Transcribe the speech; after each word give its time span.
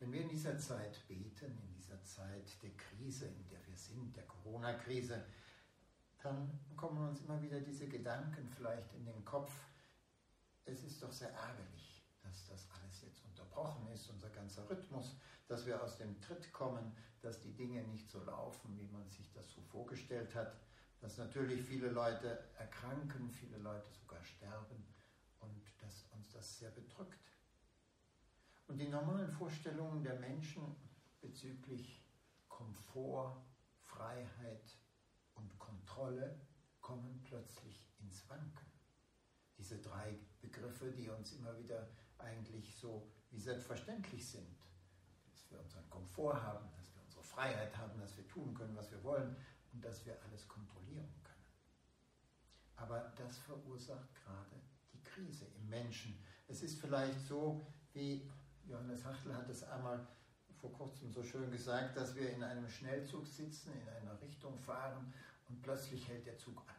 Wenn 0.00 0.12
wir 0.12 0.22
in 0.22 0.28
dieser 0.28 0.58
Zeit 0.58 1.06
beten, 1.06 1.56
in 1.62 1.72
dieser 1.74 2.02
Zeit 2.02 2.60
der 2.62 2.70
Krise, 2.70 3.26
in 3.26 3.48
der 3.48 3.64
wir 3.66 3.76
sind, 3.76 4.16
der 4.16 4.24
Corona-Krise, 4.24 5.22
dann 6.22 6.58
kommen 6.76 7.08
uns 7.08 7.20
immer 7.20 7.40
wieder 7.40 7.60
diese 7.60 7.86
Gedanken 7.86 8.48
vielleicht 8.48 8.92
in 8.94 9.04
den 9.04 9.24
Kopf. 9.24 9.52
Es 10.64 10.82
ist 10.82 11.02
doch 11.02 11.12
sehr 11.12 11.32
ärgerlich, 11.32 12.02
dass 12.22 12.46
das 12.46 12.68
alles 12.72 13.02
jetzt 13.02 13.24
unterbrochen 13.24 13.86
ist, 13.92 14.10
unser 14.10 14.30
ganzer 14.30 14.68
Rhythmus, 14.68 15.16
dass 15.46 15.64
wir 15.66 15.82
aus 15.82 15.96
dem 15.96 16.20
Tritt 16.20 16.52
kommen, 16.52 16.92
dass 17.22 17.40
die 17.40 17.52
Dinge 17.52 17.82
nicht 17.84 18.10
so 18.10 18.22
laufen, 18.24 18.76
wie 18.78 18.88
man 18.88 19.08
sich 19.08 19.30
das 19.32 19.48
so 19.50 19.60
vorgestellt 19.62 20.34
hat 20.34 20.56
dass 21.00 21.16
natürlich 21.16 21.62
viele 21.62 21.88
Leute 21.88 22.38
erkranken, 22.58 23.30
viele 23.30 23.56
Leute 23.58 23.90
sogar 23.90 24.22
sterben 24.22 24.84
und 25.40 25.62
dass 25.78 26.04
uns 26.12 26.30
das 26.32 26.58
sehr 26.58 26.70
bedrückt. 26.70 27.29
Und 28.70 28.78
die 28.78 28.88
normalen 28.88 29.28
Vorstellungen 29.28 30.00
der 30.00 30.14
Menschen 30.20 30.76
bezüglich 31.20 32.04
Komfort, 32.48 33.42
Freiheit 33.80 34.78
und 35.34 35.58
Kontrolle 35.58 36.40
kommen 36.80 37.20
plötzlich 37.24 37.90
ins 37.98 38.28
Wanken. 38.30 38.70
Diese 39.58 39.80
drei 39.80 40.16
Begriffe, 40.40 40.92
die 40.92 41.08
uns 41.08 41.32
immer 41.32 41.58
wieder 41.58 41.88
eigentlich 42.18 42.72
so 42.76 43.10
wie 43.32 43.40
selbstverständlich 43.40 44.30
sind, 44.30 44.56
dass 45.26 45.50
wir 45.50 45.58
unseren 45.58 45.90
Komfort 45.90 46.40
haben, 46.40 46.70
dass 46.76 46.94
wir 46.94 47.02
unsere 47.02 47.24
Freiheit 47.24 47.76
haben, 47.76 47.98
dass 47.98 48.16
wir 48.16 48.28
tun 48.28 48.54
können, 48.54 48.76
was 48.76 48.92
wir 48.92 49.02
wollen, 49.02 49.34
und 49.72 49.84
dass 49.84 50.06
wir 50.06 50.16
alles 50.22 50.46
kontrollieren 50.46 51.12
können. 51.24 51.46
Aber 52.76 53.12
das 53.16 53.36
verursacht 53.38 54.14
gerade 54.14 54.62
die 54.92 55.02
Krise 55.02 55.46
im 55.56 55.68
Menschen. 55.68 56.22
Es 56.46 56.62
ist 56.62 56.78
vielleicht 56.78 57.18
so, 57.18 57.66
wie 57.92 58.30
Johannes 58.66 59.04
Hachtel 59.04 59.34
hat 59.34 59.48
es 59.48 59.62
einmal 59.64 60.06
vor 60.60 60.72
kurzem 60.72 61.10
so 61.10 61.22
schön 61.22 61.50
gesagt, 61.50 61.96
dass 61.96 62.14
wir 62.14 62.30
in 62.30 62.42
einem 62.42 62.68
Schnellzug 62.68 63.26
sitzen, 63.26 63.72
in 63.72 63.88
einer 63.88 64.20
Richtung 64.20 64.58
fahren 64.58 65.12
und 65.48 65.62
plötzlich 65.62 66.06
hält 66.08 66.26
der 66.26 66.36
Zug 66.36 66.62
an. 66.68 66.76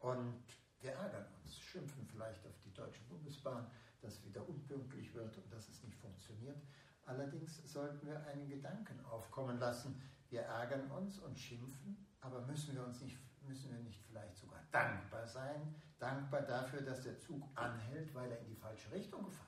Und 0.00 0.44
wir 0.80 0.92
ärgern 0.92 1.26
uns, 1.42 1.58
schimpfen 1.58 2.06
vielleicht 2.06 2.46
auf 2.46 2.58
die 2.60 2.72
Deutsche 2.72 3.02
Bundesbahn, 3.08 3.66
dass 4.00 4.22
wieder 4.24 4.46
unpünktlich 4.48 5.12
wird 5.14 5.36
und 5.36 5.52
dass 5.52 5.68
es 5.68 5.82
nicht 5.82 5.96
funktioniert. 5.96 6.62
Allerdings 7.04 7.62
sollten 7.72 8.06
wir 8.06 8.24
einen 8.26 8.48
Gedanken 8.48 9.04
aufkommen 9.06 9.58
lassen. 9.58 10.00
Wir 10.28 10.42
ärgern 10.42 10.90
uns 10.90 11.18
und 11.18 11.38
schimpfen, 11.38 12.06
aber 12.20 12.42
müssen 12.42 12.74
wir 12.74 12.84
uns 12.84 13.00
nicht, 13.00 13.18
müssen 13.46 13.72
wir 13.72 13.78
nicht 13.78 14.02
vielleicht 14.02 14.36
sogar 14.36 14.62
dankbar 14.70 15.26
sein? 15.26 15.74
Dankbar 15.98 16.42
dafür, 16.42 16.82
dass 16.82 17.02
der 17.02 17.18
Zug 17.18 17.42
anhält, 17.54 18.14
weil 18.14 18.30
er 18.30 18.38
in 18.40 18.48
die 18.48 18.56
falsche 18.56 18.92
Richtung 18.92 19.24
gefahren 19.24 19.47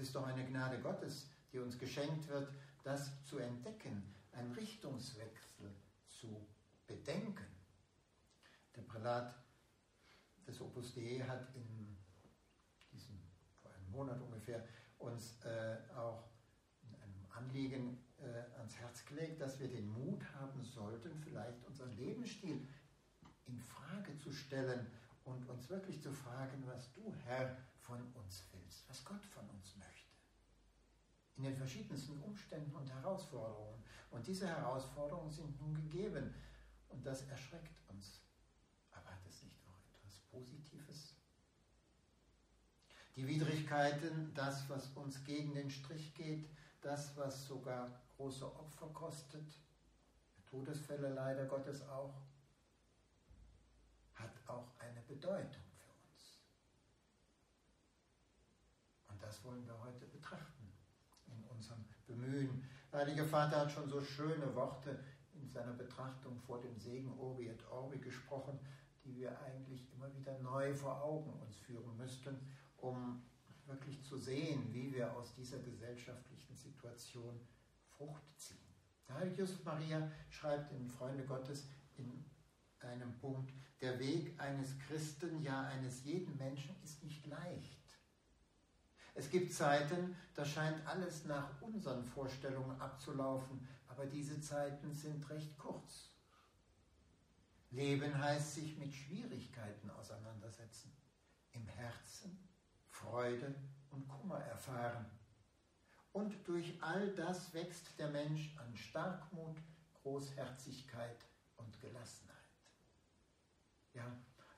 ist. 0.00 0.14
Doch 0.14 0.26
eine 0.26 0.44
Gnade 0.46 0.80
Gottes, 0.80 1.28
die 1.52 1.58
uns 1.58 1.78
geschenkt 1.78 2.28
wird, 2.28 2.48
das 2.82 3.22
zu 3.24 3.38
entdecken, 3.38 4.14
einen 4.32 4.52
Richtungswechsel 4.52 5.70
zu 6.06 6.46
bedenken. 6.86 7.46
Der 8.74 8.82
Prälat 8.82 9.34
des 10.46 10.60
Opus 10.60 10.94
Dei 10.94 11.20
hat 11.26 11.54
in 11.54 11.96
diesem 12.92 13.20
vor 13.60 13.70
einem 13.72 13.90
Monat 13.90 14.20
ungefähr, 14.20 14.66
uns 14.98 15.42
äh, 15.44 15.78
auch 15.96 16.30
in 16.82 16.94
einem 16.94 17.26
Anliegen 17.30 17.98
äh, 18.18 18.58
ans 18.58 18.76
Herz 18.76 19.04
gelegt, 19.04 19.40
dass 19.40 19.58
wir 19.60 19.68
den 19.68 19.88
Mut 19.88 20.24
haben 20.34 20.62
sollten, 20.64 21.14
vielleicht 21.16 21.64
unseren 21.66 21.92
Lebensstil 21.92 22.66
in 23.46 23.58
Frage 23.58 24.16
zu 24.18 24.32
stellen 24.32 24.86
und 25.24 25.48
uns 25.48 25.68
wirklich 25.68 26.02
zu 26.02 26.12
fragen, 26.12 26.62
was 26.66 26.92
du, 26.92 27.14
Herr, 27.24 27.56
von 27.90 28.22
uns 28.22 28.44
willst, 28.52 28.88
was 28.88 29.04
Gott 29.04 29.24
von 29.26 29.48
uns 29.50 29.76
möchte. 29.76 30.14
In 31.36 31.42
den 31.42 31.56
verschiedensten 31.56 32.22
Umständen 32.22 32.74
und 32.76 32.88
Herausforderungen. 32.88 33.82
Und 34.10 34.26
diese 34.26 34.46
Herausforderungen 34.46 35.30
sind 35.30 35.60
nun 35.60 35.74
gegeben. 35.74 36.34
Und 36.88 37.04
das 37.04 37.26
erschreckt 37.28 37.80
uns. 37.88 38.20
Aber 38.92 39.10
hat 39.10 39.26
es 39.26 39.42
nicht 39.42 39.60
auch 39.66 39.78
etwas 39.96 40.18
Positives? 40.30 41.14
Die 43.16 43.26
Widrigkeiten, 43.26 44.32
das, 44.34 44.68
was 44.68 44.88
uns 44.88 45.24
gegen 45.24 45.54
den 45.54 45.70
Strich 45.70 46.14
geht, 46.14 46.48
das, 46.80 47.16
was 47.16 47.46
sogar 47.46 47.90
große 48.16 48.46
Opfer 48.46 48.86
kostet, 48.88 49.46
Todesfälle 50.50 51.10
leider 51.10 51.46
Gottes 51.46 51.86
auch, 51.88 52.14
hat 54.14 54.32
auch 54.48 54.66
eine 54.78 55.00
Bedeutung 55.02 55.62
für 55.78 55.90
uns. 56.08 56.40
Das 59.20 59.44
wollen 59.44 59.66
wir 59.66 59.78
heute 59.80 60.06
betrachten 60.06 60.72
in 61.26 61.44
unserem 61.44 61.84
Bemühen. 62.06 62.64
Der 62.92 63.00
Heilige 63.00 63.24
Vater 63.24 63.60
hat 63.60 63.72
schon 63.72 63.88
so 63.88 64.00
schöne 64.00 64.54
Worte 64.54 64.98
in 65.34 65.48
seiner 65.48 65.72
Betrachtung 65.72 66.38
vor 66.40 66.60
dem 66.60 66.78
Segen 66.78 67.16
Orbi 67.18 67.48
et 67.48 67.66
Orbi 67.70 67.98
gesprochen, 67.98 68.58
die 69.04 69.16
wir 69.16 69.40
eigentlich 69.40 69.92
immer 69.92 70.14
wieder 70.14 70.38
neu 70.40 70.74
vor 70.74 71.02
Augen 71.02 71.32
uns 71.40 71.56
führen 71.56 71.96
müssten 71.96 72.36
um 72.80 73.22
wirklich 73.66 74.02
zu 74.02 74.16
sehen, 74.16 74.72
wie 74.72 74.92
wir 74.92 75.14
aus 75.16 75.34
dieser 75.34 75.58
gesellschaftlichen 75.58 76.56
Situation 76.56 77.40
Frucht 77.96 78.22
ziehen. 78.36 78.58
Der 79.08 79.16
heilige 79.16 79.42
Josef 79.42 79.64
Maria 79.64 80.10
schreibt 80.28 80.72
in 80.72 80.88
Freunde 80.88 81.24
Gottes 81.24 81.68
in 81.96 82.24
einem 82.80 83.14
Punkt, 83.18 83.52
der 83.80 83.98
Weg 83.98 84.38
eines 84.40 84.78
Christen, 84.78 85.40
ja 85.42 85.62
eines 85.62 86.04
jeden 86.04 86.36
Menschen 86.36 86.74
ist 86.82 87.02
nicht 87.02 87.26
leicht. 87.26 87.79
Es 89.14 89.28
gibt 89.28 89.52
Zeiten, 89.52 90.16
da 90.34 90.44
scheint 90.44 90.86
alles 90.86 91.24
nach 91.24 91.60
unseren 91.60 92.04
Vorstellungen 92.04 92.80
abzulaufen, 92.80 93.66
aber 93.88 94.06
diese 94.06 94.40
Zeiten 94.40 94.94
sind 94.94 95.28
recht 95.28 95.58
kurz. 95.58 96.10
Leben 97.70 98.16
heißt 98.18 98.54
sich 98.54 98.76
mit 98.78 98.92
Schwierigkeiten 98.92 99.90
auseinandersetzen, 99.90 100.92
im 101.52 101.66
Herzen 101.66 102.48
Freude 102.88 103.54
und 103.90 104.08
Kummer 104.08 104.38
erfahren. 104.40 105.06
Und 106.12 106.34
durch 106.46 106.82
all 106.82 107.14
das 107.14 107.52
wächst 107.54 107.98
der 107.98 108.08
Mensch 108.08 108.56
an 108.58 108.76
Starkmut, 108.76 109.56
Großherzigkeit 110.02 111.24
und 111.56 111.80
Gelassenheit. 111.80 112.36
Ja, 113.94 114.04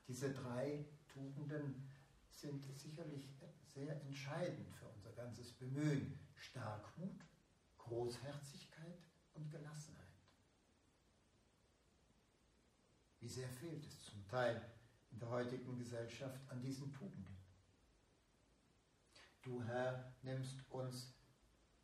diese 0.08 0.32
drei 0.32 0.84
Tugenden 1.12 1.88
sind 2.30 2.64
sicherlich 2.78 3.28
sehr 3.74 4.00
entscheidend 4.02 4.70
für 4.74 4.88
unser 4.88 5.12
ganzes 5.12 5.52
Bemühen. 5.52 6.18
Starkmut, 6.34 7.24
Großherzigkeit 7.78 8.98
und 9.34 9.50
Gelassenheit. 9.50 10.02
Wie 13.20 13.28
sehr 13.28 13.48
fehlt 13.48 13.86
es 13.86 14.04
zum 14.04 14.26
Teil 14.26 14.60
in 15.12 15.18
der 15.20 15.28
heutigen 15.28 15.78
Gesellschaft 15.78 16.40
an 16.48 16.60
diesen 16.60 16.92
Tugenden. 16.92 17.36
Du 19.42 19.62
Herr 19.62 20.12
nimmst 20.22 20.56
uns, 20.70 21.14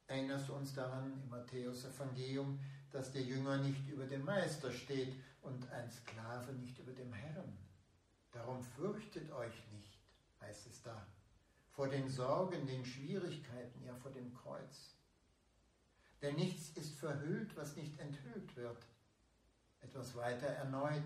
erinnerst 0.07 0.51
uns 0.51 0.75
daran 0.75 1.13
im 1.23 1.29
Matthäus-Evangelium, 1.29 2.59
dass 2.91 3.13
der 3.13 3.23
Jünger 3.23 3.59
nicht 3.59 3.87
über 3.89 4.07
dem 4.07 4.25
Meister 4.25 4.73
steht 4.73 5.15
und 5.43 5.69
ein 5.71 5.91
Sklave 5.91 6.53
nicht 6.55 6.79
über 6.79 6.93
dem 6.93 7.13
Herrn. 7.13 7.57
Darum 8.33 8.63
fürchtet 8.63 9.31
euch 9.31 9.67
nicht, 9.73 9.99
heißt 10.41 10.67
es 10.67 10.83
da, 10.83 11.07
vor 11.79 11.87
den 11.87 12.09
Sorgen, 12.09 12.67
den 12.67 12.85
Schwierigkeiten, 12.85 13.85
ja 13.87 13.95
vor 13.95 14.11
dem 14.11 14.35
Kreuz. 14.35 14.97
Denn 16.21 16.35
nichts 16.35 16.77
ist 16.77 16.97
verhüllt, 16.97 17.57
was 17.57 17.77
nicht 17.77 17.97
enthüllt 18.01 18.57
wird. 18.57 18.85
Etwas 19.81 20.17
weiter 20.17 20.49
erneut, 20.49 21.05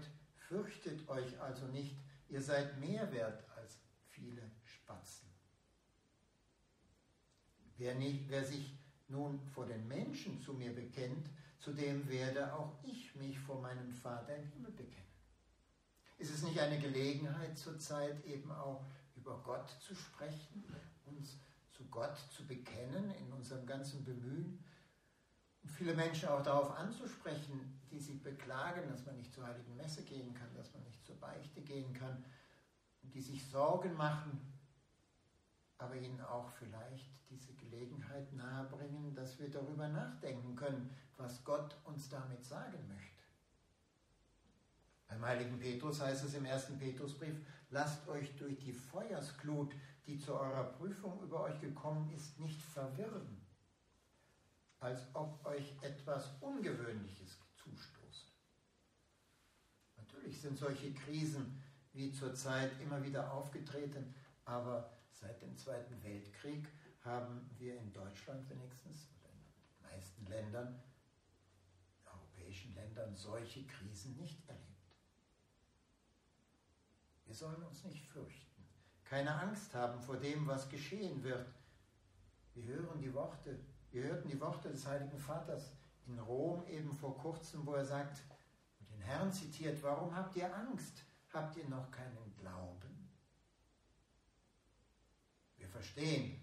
fürchtet 0.49 1.07
euch 1.11 1.39
also 1.43 1.67
nicht, 1.67 1.95
ihr 2.31 2.41
seid 2.41 2.81
mehr 2.81 3.13
wert 3.13 3.45
als 3.55 3.77
viele 4.09 4.51
Spatzen. 4.65 5.29
Wer, 7.77 7.95
nicht, 7.97 8.31
wer 8.31 8.43
sich 8.43 8.75
nun 9.09 9.43
vor 9.51 9.67
den 9.67 9.87
Menschen 9.87 10.41
zu 10.41 10.55
mir 10.55 10.75
bekennt, 10.75 11.29
zu 11.59 11.75
dem 11.75 12.09
werde 12.09 12.51
auch 12.55 12.83
ich 12.83 13.15
mich 13.17 13.39
vor 13.39 13.61
meinem 13.61 13.93
Vater 13.93 14.35
im 14.37 14.47
Himmel 14.47 14.73
bekennen. 14.73 15.13
Ist 16.17 16.35
es 16.35 16.43
nicht 16.43 16.59
eine 16.59 16.79
Gelegenheit 16.79 17.59
zurzeit 17.59 18.25
eben 18.25 18.51
auch 18.51 18.87
über 19.23 19.41
Gott 19.45 19.71
zu 19.81 19.95
sprechen, 19.95 20.65
uns 21.07 21.39
zu 21.71 21.85
Gott 21.85 22.17
zu 22.31 22.45
bekennen 22.45 23.13
in 23.13 23.33
unserem 23.33 23.65
ganzen 23.67 24.05
Bemühen. 24.05 24.65
Und 25.63 25.71
viele 25.71 25.95
Menschen 25.95 26.29
auch 26.29 26.43
darauf 26.43 26.77
anzusprechen, 26.77 27.81
die 27.91 28.01
sich 28.01 28.21
beklagen, 28.21 28.89
dass 28.89 29.07
man 29.07 29.17
nicht 29.17 29.33
zur 29.33 29.47
heiligen 29.47 29.77
Messe 29.77 30.03
gehen 30.03 30.35
kann, 30.35 30.53
dass 30.57 30.73
man 30.75 30.83
nicht 30.83 31.07
zur 31.07 31.17
Beichte 31.21 31.63
gehen 31.63 31.95
kann, 31.95 32.25
die 33.03 33.21
sich 33.21 33.47
Sorgen 33.49 33.95
machen, 33.95 34.41
aber 35.79 35.95
ihnen 35.95 36.21
auch 36.21 36.51
vielleicht 36.51 37.09
diese 37.31 37.55
Gelegenheit 37.55 38.33
nahebringen, 38.33 39.15
dass 39.15 39.39
wir 39.39 39.51
darüber 39.51 39.89
nachdenken 39.89 40.57
können, 40.57 40.91
was 41.17 41.45
Gott 41.45 41.77
uns 41.85 42.09
damit 42.09 42.45
sagen 42.45 42.89
möchte. 42.89 43.23
Beim 45.07 45.25
heiligen 45.25 45.59
Petrus 45.59 46.01
heißt 46.01 46.25
es 46.25 46.35
im 46.35 46.45
ersten 46.45 46.79
Petrusbrief, 46.79 47.37
lasst 47.73 48.07
euch 48.09 48.37
durch 48.37 48.59
die 48.59 48.73
Feuersglut, 48.73 49.75
die 50.07 50.19
zu 50.19 50.35
eurer 50.35 50.65
Prüfung 50.65 51.21
über 51.23 51.43
euch 51.45 51.61
gekommen 51.61 52.13
ist, 52.15 52.39
nicht 52.39 52.61
verwirren, 52.61 53.41
als 54.79 55.03
ob 55.15 55.45
euch 55.47 55.75
etwas 55.83 56.31
Ungewöhnliches 56.41 57.39
zustoße. 57.57 58.27
Natürlich 59.97 60.41
sind 60.41 60.59
solche 60.59 60.93
Krisen 60.93 61.63
wie 61.93 62.13
zurzeit 62.13 62.73
immer 62.81 63.03
wieder 63.03 63.33
aufgetreten, 63.33 64.15
aber 64.45 64.93
seit 65.11 65.41
dem 65.43 65.57
Zweiten 65.57 66.03
Weltkrieg 66.03 66.69
haben 67.01 67.51
wir 67.59 67.79
in 67.79 67.93
Deutschland 67.93 68.49
wenigstens, 68.49 69.09
oder 69.21 69.31
in 69.31 69.41
den 69.41 69.83
meisten 69.83 70.27
Ländern, 70.27 70.83
europäischen 72.05 72.75
Ländern, 72.75 73.15
solche 73.15 73.67
Krisen 73.67 74.17
nicht 74.17 74.49
erlebt. 74.49 74.72
Wir 77.33 77.39
sollen 77.39 77.63
uns 77.63 77.83
nicht 77.85 78.05
fürchten, 78.09 78.63
keine 79.05 79.35
Angst 79.35 79.75
haben 79.75 79.99
vor 80.03 80.19
dem, 80.19 80.47
was 80.47 80.69
geschehen 80.69 81.23
wird. 81.23 81.51
Wir 82.53 82.65
hören 82.65 83.01
die 83.01 83.15
Worte, 83.15 83.59
wir 83.91 84.03
hörten 84.03 84.29
die 84.29 84.39
Worte 84.39 84.69
des 84.69 84.87
Heiligen 84.87 85.19
Vaters 85.19 85.73
in 86.07 86.19
Rom 86.19 86.63
eben 86.67 86.93
vor 86.93 87.17
kurzem, 87.17 87.65
wo 87.65 87.73
er 87.73 87.87
sagt 87.87 88.23
und 88.79 88.91
den 88.91 89.01
Herrn 89.01 89.33
zitiert, 89.33 89.83
warum 89.83 90.15
habt 90.15 90.37
ihr 90.37 90.55
Angst? 90.55 91.05
Habt 91.33 91.57
ihr 91.57 91.67
noch 91.71 91.91
keinen 91.91 92.37
Glauben? 92.39 93.09
Wir 95.57 95.69
verstehen, 95.69 96.39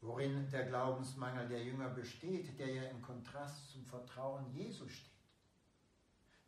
worin 0.00 0.50
der 0.50 0.66
Glaubensmangel 0.66 1.46
der 1.46 1.62
Jünger 1.62 1.90
besteht, 1.90 2.58
der 2.58 2.74
ja 2.74 2.82
im 2.90 3.00
Kontrast 3.00 3.70
zum 3.70 3.86
Vertrauen 3.86 4.50
Jesu 4.50 4.88
steht, 4.88 5.12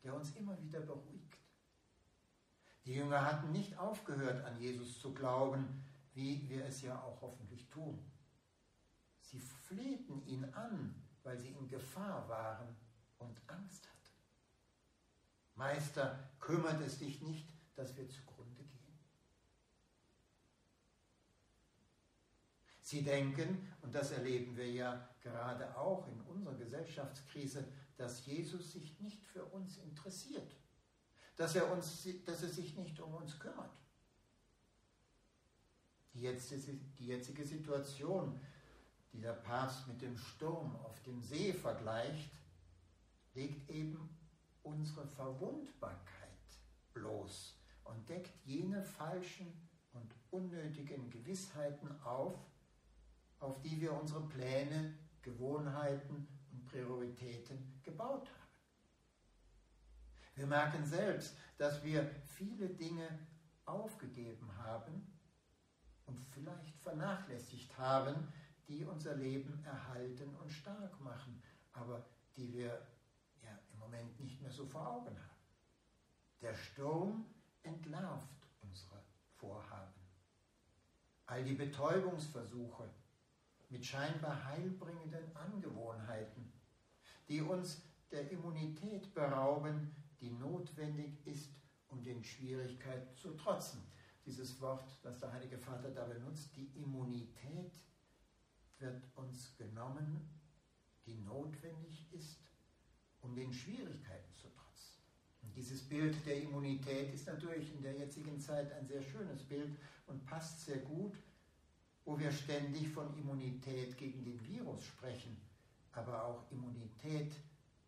der 0.02 0.16
uns 0.16 0.34
immer 0.34 0.60
wieder 0.60 0.80
beruhigt. 0.80 1.27
Die 2.88 2.94
Jünger 2.94 3.22
hatten 3.22 3.52
nicht 3.52 3.76
aufgehört, 3.76 4.42
an 4.46 4.58
Jesus 4.58 4.98
zu 4.98 5.12
glauben, 5.12 5.84
wie 6.14 6.48
wir 6.48 6.64
es 6.64 6.80
ja 6.80 6.98
auch 7.02 7.20
hoffentlich 7.20 7.68
tun. 7.68 8.02
Sie 9.20 9.38
flehten 9.38 10.26
ihn 10.26 10.46
an, 10.54 10.94
weil 11.22 11.38
sie 11.38 11.50
in 11.50 11.68
Gefahr 11.68 12.26
waren 12.30 12.74
und 13.18 13.38
Angst 13.46 13.86
hatten. 13.86 14.16
Meister, 15.54 16.30
kümmert 16.40 16.80
es 16.80 16.98
dich 16.98 17.20
nicht, 17.20 17.46
dass 17.76 17.94
wir 17.94 18.08
zugrunde 18.08 18.62
gehen? 18.62 18.98
Sie 22.80 23.02
denken, 23.02 23.70
und 23.82 23.94
das 23.94 24.12
erleben 24.12 24.56
wir 24.56 24.72
ja 24.72 25.10
gerade 25.20 25.76
auch 25.76 26.08
in 26.08 26.22
unserer 26.22 26.54
Gesellschaftskrise, 26.54 27.68
dass 27.98 28.24
Jesus 28.24 28.72
sich 28.72 28.98
nicht 28.98 29.26
für 29.26 29.44
uns 29.44 29.76
interessiert 29.76 30.56
dass 31.38 31.54
er, 31.54 31.70
uns, 31.70 32.06
dass 32.26 32.42
er 32.42 32.48
sich 32.48 32.76
nicht 32.76 33.00
um 33.00 33.14
uns 33.14 33.38
kümmert. 33.38 33.70
Die 36.12 36.22
jetzige, 36.22 36.74
die 36.98 37.06
jetzige 37.06 37.44
Situation, 37.44 38.40
die 39.12 39.20
der 39.20 39.34
Papst 39.34 39.86
mit 39.86 40.02
dem 40.02 40.18
Sturm 40.18 40.74
auf 40.84 41.00
dem 41.04 41.22
See 41.22 41.52
vergleicht, 41.52 42.32
legt 43.34 43.70
eben 43.70 44.10
unsere 44.64 45.06
Verwundbarkeit 45.06 46.28
bloß 46.92 47.54
und 47.84 48.08
deckt 48.08 48.44
jene 48.44 48.82
falschen 48.82 49.46
und 49.92 50.12
unnötigen 50.32 51.08
Gewissheiten 51.08 51.88
auf, 52.02 52.34
auf 53.38 53.60
die 53.62 53.80
wir 53.80 53.92
unsere 53.92 54.26
Pläne, 54.26 54.92
Gewohnheiten 55.22 56.26
und 56.50 56.64
Prioritäten 56.66 57.80
gebaut 57.84 58.28
haben. 58.28 58.37
Wir 60.38 60.46
merken 60.46 60.84
selbst, 60.86 61.36
dass 61.56 61.82
wir 61.82 62.08
viele 62.24 62.68
Dinge 62.68 63.08
aufgegeben 63.64 64.48
haben 64.56 65.04
und 66.06 66.24
vielleicht 66.30 66.78
vernachlässigt 66.78 67.76
haben, 67.76 68.14
die 68.68 68.84
unser 68.84 69.16
Leben 69.16 69.64
erhalten 69.64 70.32
und 70.36 70.48
stark 70.48 71.00
machen, 71.00 71.42
aber 71.72 72.06
die 72.36 72.52
wir 72.52 72.86
ja 73.42 73.58
im 73.72 73.80
Moment 73.80 74.20
nicht 74.20 74.40
mehr 74.40 74.52
so 74.52 74.64
vor 74.64 74.86
Augen 74.86 75.18
haben. 75.18 75.42
Der 76.40 76.54
Sturm 76.54 77.26
entlarvt 77.64 78.46
unsere 78.60 79.02
Vorhaben. 79.34 80.00
All 81.26 81.42
die 81.42 81.54
Betäubungsversuche 81.54 82.88
mit 83.70 83.84
scheinbar 83.84 84.44
heilbringenden 84.44 85.34
Angewohnheiten, 85.34 86.52
die 87.28 87.42
uns 87.42 87.82
der 88.12 88.30
Immunität 88.30 89.12
berauben, 89.12 89.96
die 90.20 90.30
notwendig 90.30 91.26
ist, 91.26 91.50
um 91.88 92.02
den 92.02 92.22
Schwierigkeiten 92.22 93.16
zu 93.16 93.36
trotzen. 93.36 93.82
Dieses 94.26 94.60
Wort, 94.60 94.98
das 95.02 95.18
der 95.20 95.32
Heilige 95.32 95.58
Vater 95.58 95.90
da 95.90 96.04
benutzt, 96.04 96.54
die 96.56 96.66
Immunität 96.76 97.72
wird 98.78 99.02
uns 99.14 99.56
genommen, 99.56 100.28
die 101.06 101.14
notwendig 101.14 102.12
ist, 102.12 102.40
um 103.20 103.34
den 103.34 103.52
Schwierigkeiten 103.52 104.34
zu 104.34 104.48
trotzen. 104.48 105.02
Und 105.42 105.56
dieses 105.56 105.82
Bild 105.82 106.14
der 106.26 106.42
Immunität 106.42 107.12
ist 107.12 107.26
natürlich 107.26 107.74
in 107.74 107.82
der 107.82 107.96
jetzigen 107.96 108.38
Zeit 108.38 108.72
ein 108.72 108.86
sehr 108.86 109.02
schönes 109.02 109.42
Bild 109.42 109.78
und 110.06 110.24
passt 110.26 110.64
sehr 110.66 110.78
gut, 110.78 111.16
wo 112.04 112.18
wir 112.18 112.32
ständig 112.32 112.88
von 112.88 113.16
Immunität 113.18 113.96
gegen 113.96 114.24
den 114.24 114.42
Virus 114.46 114.84
sprechen, 114.84 115.36
aber 115.92 116.24
auch 116.24 116.50
Immunität, 116.50 117.34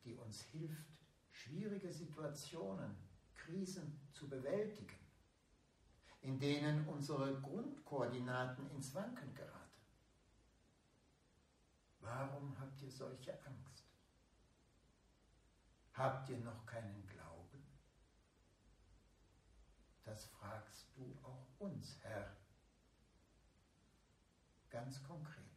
die 0.04 0.14
uns 0.14 0.42
hilft, 0.42 0.99
schwierige 1.40 1.90
Situationen, 1.90 2.94
Krisen 3.34 4.00
zu 4.12 4.28
bewältigen, 4.28 4.98
in 6.20 6.38
denen 6.38 6.86
unsere 6.86 7.40
Grundkoordinaten 7.40 8.70
ins 8.70 8.94
Wanken 8.94 9.34
geraten. 9.34 9.80
Warum 12.00 12.58
habt 12.60 12.82
ihr 12.82 12.90
solche 12.90 13.32
Angst? 13.46 13.88
Habt 15.94 16.28
ihr 16.28 16.38
noch 16.38 16.66
keinen 16.66 17.06
Glauben? 17.06 17.64
Das 20.04 20.26
fragst 20.26 20.94
du 20.94 21.18
auch 21.22 21.46
uns, 21.58 21.98
Herr, 22.02 22.36
ganz 24.68 25.02
konkret. 25.02 25.49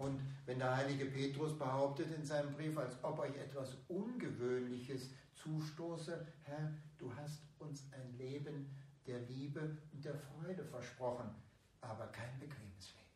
Und 0.00 0.18
wenn 0.46 0.58
der 0.58 0.74
heilige 0.78 1.04
Petrus 1.04 1.58
behauptet 1.58 2.10
in 2.16 2.24
seinem 2.24 2.54
Brief, 2.54 2.76
als 2.78 2.96
ob 3.04 3.18
euch 3.18 3.36
etwas 3.36 3.76
Ungewöhnliches 3.88 5.10
zustoße, 5.34 6.26
Herr, 6.44 6.72
du 6.96 7.14
hast 7.14 7.42
uns 7.58 7.84
ein 7.92 8.16
Leben 8.16 8.74
der 9.06 9.20
Liebe 9.20 9.76
und 9.92 10.02
der 10.02 10.14
Freude 10.14 10.64
versprochen, 10.64 11.28
aber 11.82 12.06
kein 12.06 12.38
bequemes 12.38 12.94
Leben. 12.94 13.10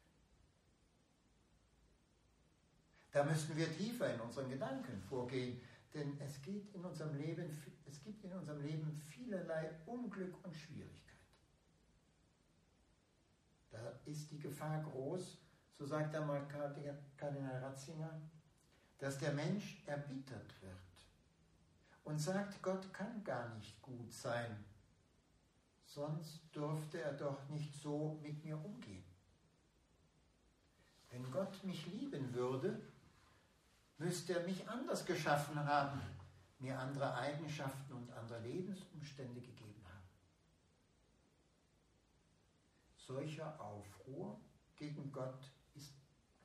Da 3.12 3.24
müssen 3.24 3.56
wir 3.56 3.74
tiefer 3.78 4.12
in 4.12 4.20
unseren 4.20 4.50
Gedanken 4.50 5.00
vorgehen, 5.08 5.58
denn 5.94 6.18
es, 6.20 6.42
geht 6.42 6.74
in 6.74 6.84
unserem 6.84 7.16
Leben, 7.16 7.48
es 7.86 8.02
gibt 8.02 8.22
in 8.24 8.32
unserem 8.32 8.60
Leben 8.60 9.00
vielerlei 9.08 9.70
Unglück 9.86 10.34
und 10.44 10.54
Schwierigkeit. 10.54 11.00
Da 13.70 13.98
ist 14.04 14.30
die 14.30 14.38
Gefahr 14.38 14.82
groß, 14.82 15.38
so 15.78 15.86
sagt 15.86 16.14
einmal 16.14 16.46
Kardinal 17.16 17.58
Ratzinger, 17.62 18.20
dass 18.98 19.18
der 19.18 19.32
Mensch 19.32 19.82
erbittert 19.86 20.62
wird 20.62 20.74
und 22.04 22.18
sagt, 22.18 22.62
Gott 22.62 22.92
kann 22.92 23.24
gar 23.24 23.54
nicht 23.54 23.80
gut 23.82 24.12
sein, 24.12 24.64
sonst 25.84 26.40
dürfte 26.54 27.00
er 27.00 27.12
doch 27.14 27.48
nicht 27.48 27.74
so 27.74 28.18
mit 28.22 28.44
mir 28.44 28.56
umgehen. 28.56 29.04
Wenn 31.10 31.30
Gott 31.30 31.62
mich 31.64 31.86
lieben 31.86 32.32
würde, 32.34 32.80
müsste 33.98 34.34
er 34.38 34.46
mich 34.46 34.68
anders 34.68 35.04
geschaffen 35.04 35.56
haben, 35.64 36.00
mir 36.58 36.78
andere 36.78 37.14
Eigenschaften 37.14 37.92
und 37.92 38.10
andere 38.12 38.40
Lebensumstände 38.40 39.40
gegeben 39.40 39.84
haben. 39.86 40.08
Solcher 42.96 43.60
Aufruhr 43.60 44.40
gegen 44.76 45.12
Gott 45.12 45.50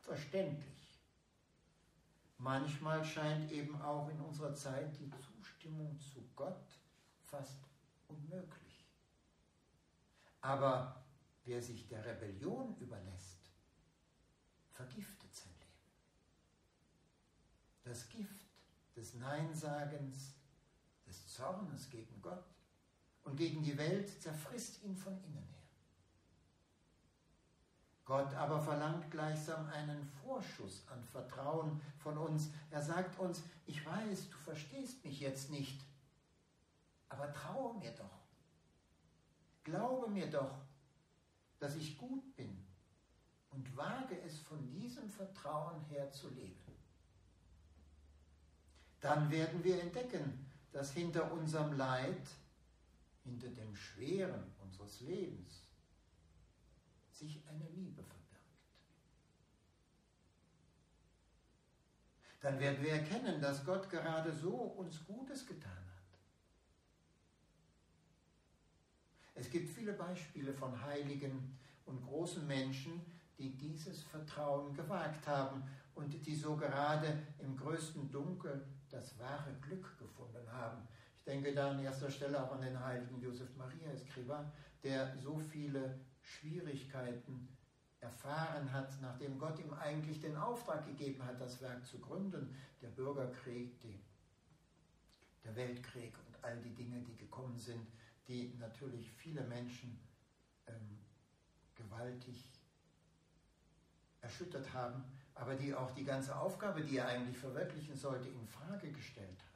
verständlich. 0.09 0.99
Manchmal 2.39 3.05
scheint 3.05 3.51
eben 3.51 3.79
auch 3.79 4.09
in 4.09 4.19
unserer 4.21 4.55
Zeit 4.55 4.97
die 4.99 5.11
Zustimmung 5.11 5.99
zu 5.99 6.27
Gott 6.35 6.65
fast 7.25 7.59
unmöglich. 8.07 8.87
Aber 10.41 11.03
wer 11.43 11.61
sich 11.61 11.87
der 11.87 12.03
Rebellion 12.03 12.75
überlässt, 12.77 13.51
vergiftet 14.71 15.35
sein 15.35 15.53
Leben. 15.59 15.91
Das 17.83 18.09
Gift 18.09 18.47
des 18.95 19.13
Neinsagens, 19.13 20.33
des 21.05 21.27
Zornes 21.27 21.87
gegen 21.91 22.19
Gott 22.19 22.45
und 23.25 23.35
gegen 23.35 23.61
die 23.61 23.77
Welt 23.77 24.09
zerfrisst 24.19 24.81
ihn 24.81 24.95
von 24.95 25.13
innen 25.23 25.45
her. 25.45 25.68
Gott 28.09 28.33
aber 28.33 28.59
verlangt 28.59 29.11
gleichsam 29.11 29.67
einen 29.67 30.03
Vorschuss 30.23 30.83
an 30.91 31.03
Vertrauen 31.03 31.79
von 31.99 32.17
uns. 32.17 32.49
Er 32.71 32.81
sagt 32.81 33.19
uns, 33.19 33.43
ich 33.67 33.85
weiß, 33.85 34.31
du 34.31 34.37
verstehst 34.39 35.05
mich 35.05 35.19
jetzt 35.19 35.51
nicht, 35.51 35.79
aber 37.07 37.31
traue 37.31 37.77
mir 37.77 37.91
doch. 37.91 38.25
Glaube 39.63 40.09
mir 40.09 40.27
doch, 40.27 40.57
dass 41.59 41.75
ich 41.75 41.99
gut 41.99 42.35
bin 42.35 42.65
und 43.51 43.77
wage 43.77 44.19
es 44.21 44.39
von 44.39 44.67
diesem 44.71 45.07
Vertrauen 45.07 45.79
her 45.81 46.11
zu 46.11 46.29
leben. 46.29 46.75
Dann 49.01 49.29
werden 49.29 49.63
wir 49.63 49.79
entdecken, 49.83 50.49
dass 50.71 50.93
hinter 50.93 51.31
unserem 51.31 51.73
Leid, 51.73 52.27
hinter 53.23 53.49
dem 53.49 53.75
Schweren 53.75 54.55
unseres 54.63 54.99
Lebens, 55.01 55.68
sich 57.19 57.41
eine 57.47 57.67
Liebe 57.69 58.01
verbirgt. 58.01 58.19
Dann 62.41 62.59
werden 62.59 62.81
wir 62.81 62.93
erkennen, 62.93 63.41
dass 63.41 63.65
Gott 63.65 63.89
gerade 63.89 64.31
so 64.31 64.55
uns 64.55 65.03
Gutes 65.05 65.45
getan 65.45 65.71
hat. 65.71 65.89
Es 69.35 69.49
gibt 69.49 69.69
viele 69.69 69.93
Beispiele 69.93 70.53
von 70.53 70.81
Heiligen 70.81 71.57
und 71.85 72.01
großen 72.01 72.45
Menschen, 72.47 73.01
die 73.37 73.55
dieses 73.57 74.03
Vertrauen 74.03 74.73
gewagt 74.73 75.27
haben 75.27 75.63
und 75.95 76.25
die 76.25 76.35
so 76.35 76.55
gerade 76.55 77.19
im 77.39 77.57
größten 77.57 78.09
Dunkel 78.11 78.65
das 78.89 79.17
wahre 79.19 79.53
Glück 79.61 79.97
gefunden 79.97 80.51
haben. 80.51 80.87
Ich 81.15 81.23
denke 81.23 81.53
da 81.53 81.71
an 81.71 81.79
erster 81.79 82.09
Stelle 82.09 82.41
auch 82.41 82.53
an 82.53 82.61
den 82.61 82.79
heiligen 82.79 83.21
Josef 83.21 83.55
Maria 83.57 83.91
Escriva, 83.91 84.51
der 84.83 85.17
so 85.17 85.37
viele 85.37 85.99
Schwierigkeiten 86.29 87.49
erfahren 87.99 88.71
hat, 88.71 89.01
nachdem 89.01 89.37
Gott 89.37 89.59
ihm 89.59 89.73
eigentlich 89.73 90.19
den 90.21 90.37
Auftrag 90.37 90.85
gegeben 90.85 91.23
hat, 91.25 91.39
das 91.41 91.61
Werk 91.61 91.85
zu 91.85 91.99
gründen, 91.99 92.55
der 92.81 92.89
Bürgerkrieg, 92.89 93.79
die, 93.81 93.99
der 95.43 95.55
Weltkrieg 95.55 96.13
und 96.27 96.43
all 96.43 96.57
die 96.61 96.73
Dinge, 96.73 97.01
die 97.01 97.17
gekommen 97.17 97.57
sind, 97.57 97.85
die 98.27 98.53
natürlich 98.59 99.11
viele 99.11 99.43
Menschen 99.43 99.99
ähm, 100.67 100.99
gewaltig 101.75 102.51
erschüttert 104.21 104.73
haben, 104.73 105.03
aber 105.33 105.55
die 105.55 105.73
auch 105.73 105.91
die 105.91 106.03
ganze 106.03 106.37
Aufgabe, 106.37 106.81
die 106.83 106.97
er 106.97 107.07
eigentlich 107.07 107.37
verwirklichen 107.37 107.95
sollte, 107.95 108.29
in 108.29 108.47
Frage 108.47 108.91
gestellt 108.91 109.41
haben. 109.41 109.49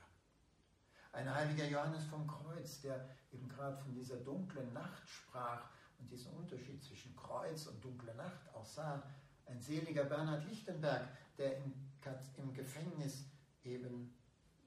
Ein 1.11 1.33
heiliger 1.33 1.65
Johannes 1.65 2.05
vom 2.05 2.25
Kreuz, 2.27 2.81
der 2.81 3.07
eben 3.31 3.47
gerade 3.47 3.77
von 3.77 3.93
dieser 3.93 4.17
dunklen 4.17 4.73
Nacht 4.73 5.07
sprach 5.07 5.69
und 6.03 6.11
diesen 6.11 6.33
Unterschied 6.33 6.83
zwischen 6.83 7.15
Kreuz 7.15 7.67
und 7.67 7.83
dunkle 7.83 8.13
Nacht 8.15 8.53
auch 8.53 8.65
sah. 8.65 9.01
Ein 9.45 9.59
seliger 9.59 10.03
Bernhard 10.03 10.45
Lichtenberg, 10.45 11.07
der 11.37 11.57
im, 11.57 11.73
im 12.37 12.53
Gefängnis 12.53 13.25
eben 13.63 14.13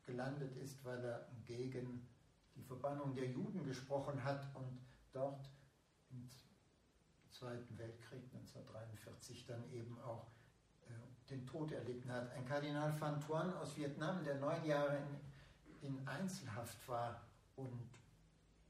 gelandet 0.04 0.56
ist, 0.56 0.82
weil 0.84 1.04
er 1.04 1.28
gegen 1.44 2.08
die 2.54 2.62
Verbannung 2.62 3.14
der 3.14 3.28
Juden 3.28 3.64
gesprochen 3.64 4.22
hat 4.24 4.46
und 4.54 4.80
dort 5.12 5.50
im 6.10 6.28
Zweiten 7.30 7.76
Weltkrieg 7.76 8.22
1943 8.32 9.46
dann 9.46 9.70
eben 9.72 10.00
auch 10.00 10.26
äh, 10.86 11.28
den 11.28 11.46
Tod 11.46 11.72
erlitten 11.72 12.10
hat. 12.10 12.30
Ein 12.32 12.46
Kardinal 12.46 12.98
Van 12.98 13.20
Thuan 13.20 13.52
aus 13.54 13.76
Vietnam, 13.76 14.24
der 14.24 14.36
neun 14.36 14.64
Jahre 14.64 14.96
in, 15.82 15.88
in 15.88 16.08
Einzelhaft 16.08 16.88
war 16.88 17.20
und 17.56 17.90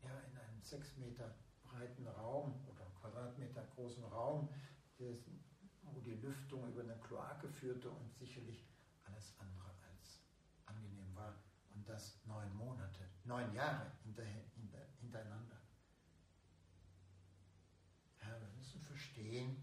ja, 0.03 0.11
in 0.11 0.39
einem 0.39 0.63
sechs 0.63 0.97
Meter 0.97 1.33
breiten 1.77 2.07
Raum 2.07 2.55
oder 2.67 2.87
Quadratmeter 3.01 3.63
großen 3.75 4.05
Raum, 4.05 4.49
wo 4.99 6.01
die 6.01 6.15
Lüftung 6.15 6.67
über 6.69 6.83
eine 6.83 6.97
Kloake 6.97 7.49
führte 7.49 7.91
und 7.91 8.15
sicherlich 8.15 8.67
alles 9.05 9.35
andere 9.39 9.71
als 9.91 10.23
angenehm 10.65 11.15
war. 11.15 11.35
Und 11.75 11.87
das 11.89 12.19
neun 12.27 12.55
Monate, 12.57 13.01
neun 13.25 13.53
Jahre 13.53 13.93
hintereinander. 14.05 15.57
Ja, 18.23 18.41
wir 18.41 18.49
müssen 18.57 18.81
verstehen, 18.81 19.57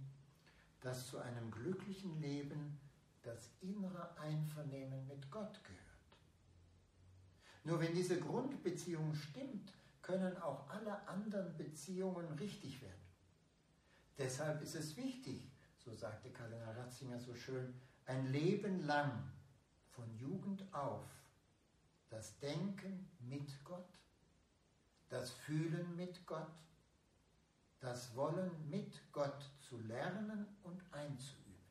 dass 0.81 1.07
zu 1.07 1.17
einem 1.17 1.49
glücklichen 1.49 2.21
Leben 2.21 2.79
das 3.23 3.49
innere 3.61 4.15
Einvernehmen 4.17 5.07
mit 5.07 5.31
Gott 5.31 5.63
gehört. 5.63 5.81
Nur 7.63 7.79
wenn 7.79 7.95
diese 7.95 8.19
Grundbeziehung 8.19 9.15
stimmt, 9.15 9.73
können 10.03 10.37
auch 10.37 10.69
alle 10.69 11.07
anderen 11.07 11.57
Beziehungen 11.57 12.27
richtig 12.33 12.81
werden. 12.81 12.93
Deshalb 14.17 14.61
ist 14.61 14.75
es 14.75 14.95
wichtig, 14.95 15.49
so 15.79 15.95
sagte 15.95 16.29
Kardinal 16.29 16.75
Ratzinger 16.75 17.19
so 17.19 17.33
schön, 17.33 17.73
ein 18.05 18.31
Leben 18.31 18.85
lang 18.85 19.31
von 19.89 20.13
Jugend 20.15 20.71
auf 20.73 21.05
das 22.09 22.37
Denken 22.39 23.09
mit 23.21 23.63
Gott, 23.63 23.89
das 25.09 25.31
Fühlen 25.31 25.95
mit 25.95 26.25
Gott, 26.27 26.51
das 27.79 28.15
Wollen 28.15 28.69
mit 28.69 29.01
Gott 29.11 29.49
zu 29.61 29.77
lernen 29.79 30.45
und 30.63 30.81
einzuüben, 30.93 31.65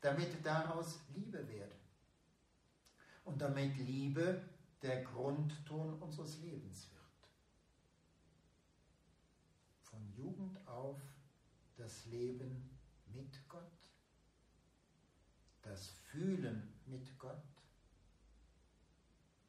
damit 0.00 0.44
daraus 0.44 0.98
Liebe 1.14 1.46
werde 1.48 1.76
und 3.24 3.40
damit 3.40 3.76
Liebe 3.76 4.42
der 4.82 5.02
Grundton 5.04 6.00
unseres 6.00 6.38
Lebens 6.40 6.88
wird. 6.90 7.00
Von 9.82 10.12
Jugend 10.12 10.66
auf 10.66 11.00
das 11.76 12.06
Leben 12.06 12.78
mit 13.12 13.48
Gott, 13.48 13.72
das 15.62 15.88
Fühlen 15.88 16.72
mit 16.86 17.18
Gott, 17.18 17.42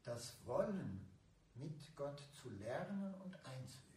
das 0.03 0.45
Wollen 0.45 1.07
mit 1.55 1.95
Gott 1.95 2.21
zu 2.41 2.50
lernen 2.50 3.13
und 3.15 3.35
einzuüben. 3.45 3.91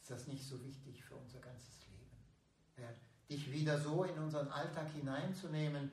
Ist 0.00 0.10
das 0.10 0.26
nicht 0.26 0.46
so 0.46 0.62
wichtig 0.64 1.04
für 1.04 1.16
unser 1.16 1.40
ganzes 1.40 1.86
Leben? 1.86 2.16
Ja, 2.78 2.88
dich 3.28 3.50
wieder 3.52 3.78
so 3.78 4.04
in 4.04 4.18
unseren 4.18 4.48
Alltag 4.48 4.90
hineinzunehmen, 4.92 5.90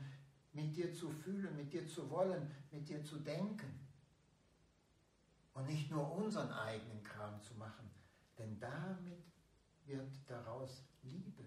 mit 0.56 0.76
dir 0.76 0.94
zu 0.94 1.10
fühlen, 1.10 1.56
mit 1.56 1.72
dir 1.72 1.86
zu 1.88 2.10
wollen, 2.10 2.50
mit 2.72 2.88
dir 2.88 3.04
zu 3.04 3.18
denken. 3.20 3.80
Und 5.54 5.68
nicht 5.68 5.92
nur 5.92 6.12
unseren 6.14 6.52
eigenen 6.52 7.04
Kram 7.04 7.42
zu 7.42 7.54
machen, 7.56 7.90
denn 8.38 8.60
damit 8.60 9.24
wird 9.86 10.12
daraus 10.28 10.84
Liebe. 11.04 11.44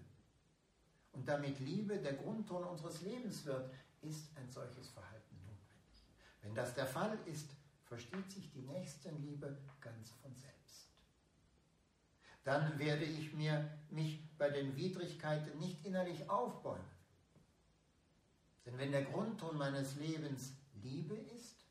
Und 1.11 1.27
damit 1.27 1.59
Liebe 1.59 1.97
der 1.97 2.13
Grundton 2.13 2.63
unseres 2.63 3.01
Lebens 3.01 3.45
wird, 3.45 3.71
ist 4.01 4.35
ein 4.37 4.49
solches 4.49 4.89
Verhalten 4.89 5.35
notwendig. 5.41 6.03
Wenn 6.41 6.55
das 6.55 6.73
der 6.73 6.87
Fall 6.87 7.17
ist, 7.25 7.49
versteht 7.83 8.31
sich 8.31 8.49
die 8.51 8.61
Nächstenliebe 8.61 9.57
ganz 9.81 10.11
von 10.21 10.33
selbst. 10.35 10.89
Dann 12.43 12.79
werde 12.79 13.03
ich 13.03 13.33
mir 13.33 13.69
mich 13.89 14.35
bei 14.37 14.49
den 14.49 14.75
Widrigkeiten 14.75 15.57
nicht 15.59 15.85
innerlich 15.85 16.29
aufbäumen. 16.29 16.98
Denn 18.69 18.77
wenn 18.77 18.91
der 18.91 19.05
Grundton 19.05 19.57
meines 19.57 19.95
Lebens 19.95 20.53
Liebe 20.83 21.15
ist, 21.15 21.65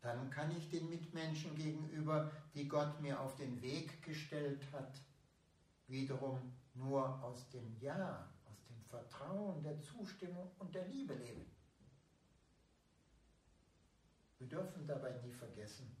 dann 0.00 0.28
kann 0.30 0.50
ich 0.56 0.68
den 0.68 0.90
Mitmenschen 0.90 1.54
gegenüber, 1.54 2.32
die 2.54 2.66
Gott 2.66 3.00
mir 3.00 3.20
auf 3.20 3.36
den 3.36 3.62
Weg 3.62 4.02
gestellt 4.02 4.60
hat, 4.72 5.00
wiederum 5.86 6.52
nur 6.74 7.22
aus 7.22 7.48
dem 7.50 7.76
Ja, 7.78 8.28
aus 8.46 8.64
dem 8.64 8.82
Vertrauen, 8.82 9.62
der 9.62 9.80
Zustimmung 9.80 10.50
und 10.58 10.74
der 10.74 10.88
Liebe 10.88 11.14
leben. 11.14 11.48
Wir 14.40 14.48
dürfen 14.48 14.88
dabei 14.88 15.12
nie 15.22 15.32
vergessen, 15.32 15.96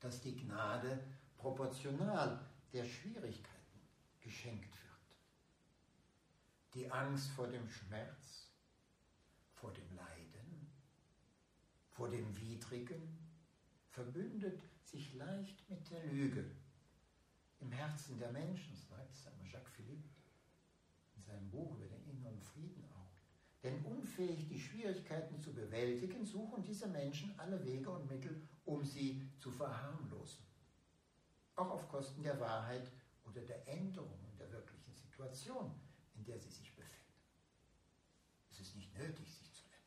dass 0.00 0.22
die 0.22 0.36
Gnade 0.36 1.04
proportional 1.36 2.40
der 2.72 2.84
Schwierigkeiten 2.84 3.80
geschenkt 4.22 4.74
wird. 4.74 4.85
Die 6.76 6.90
Angst 6.90 7.30
vor 7.30 7.48
dem 7.48 7.66
Schmerz, 7.70 8.52
vor 9.54 9.72
dem 9.72 9.96
Leiden, 9.96 10.70
vor 11.88 12.10
dem 12.10 12.36
Widrigen 12.36 13.16
verbündet 13.88 14.60
sich 14.84 15.14
leicht 15.14 15.70
mit 15.70 15.90
der 15.90 16.04
Lüge 16.04 16.44
im 17.60 17.72
Herzen 17.72 18.18
der 18.18 18.30
Menschen, 18.30 18.76
sagt 18.76 19.16
Jacques 19.50 19.72
Philippe 19.72 20.06
in 21.16 21.22
seinem 21.22 21.50
Buch 21.50 21.76
über 21.76 21.86
den 21.86 22.04
inneren 22.10 22.38
Frieden 22.42 22.84
auch. 22.92 23.16
Denn 23.62 23.82
unfähig, 23.86 24.46
die 24.46 24.60
Schwierigkeiten 24.60 25.40
zu 25.40 25.54
bewältigen, 25.54 26.26
suchen 26.26 26.62
diese 26.62 26.88
Menschen 26.88 27.40
alle 27.40 27.64
Wege 27.64 27.88
und 27.88 28.10
Mittel, 28.10 28.46
um 28.66 28.84
sie 28.84 29.26
zu 29.38 29.50
verharmlosen. 29.50 30.44
auch 31.54 31.70
auf 31.70 31.88
Kosten 31.88 32.22
der 32.22 32.38
Wahrheit 32.38 32.92
oder 33.24 33.40
der 33.40 33.66
Änderung 33.66 34.20
der 34.38 34.52
wirklichen 34.52 34.94
Situation, 34.94 35.72
der 36.26 36.38
sie 36.38 36.50
sich 36.50 36.74
befinden. 36.74 36.96
Es 38.50 38.60
ist 38.60 38.74
nicht 38.76 38.92
nötig, 38.96 39.32
sich 39.32 39.52
zu 39.52 39.64
ändern. 39.64 39.80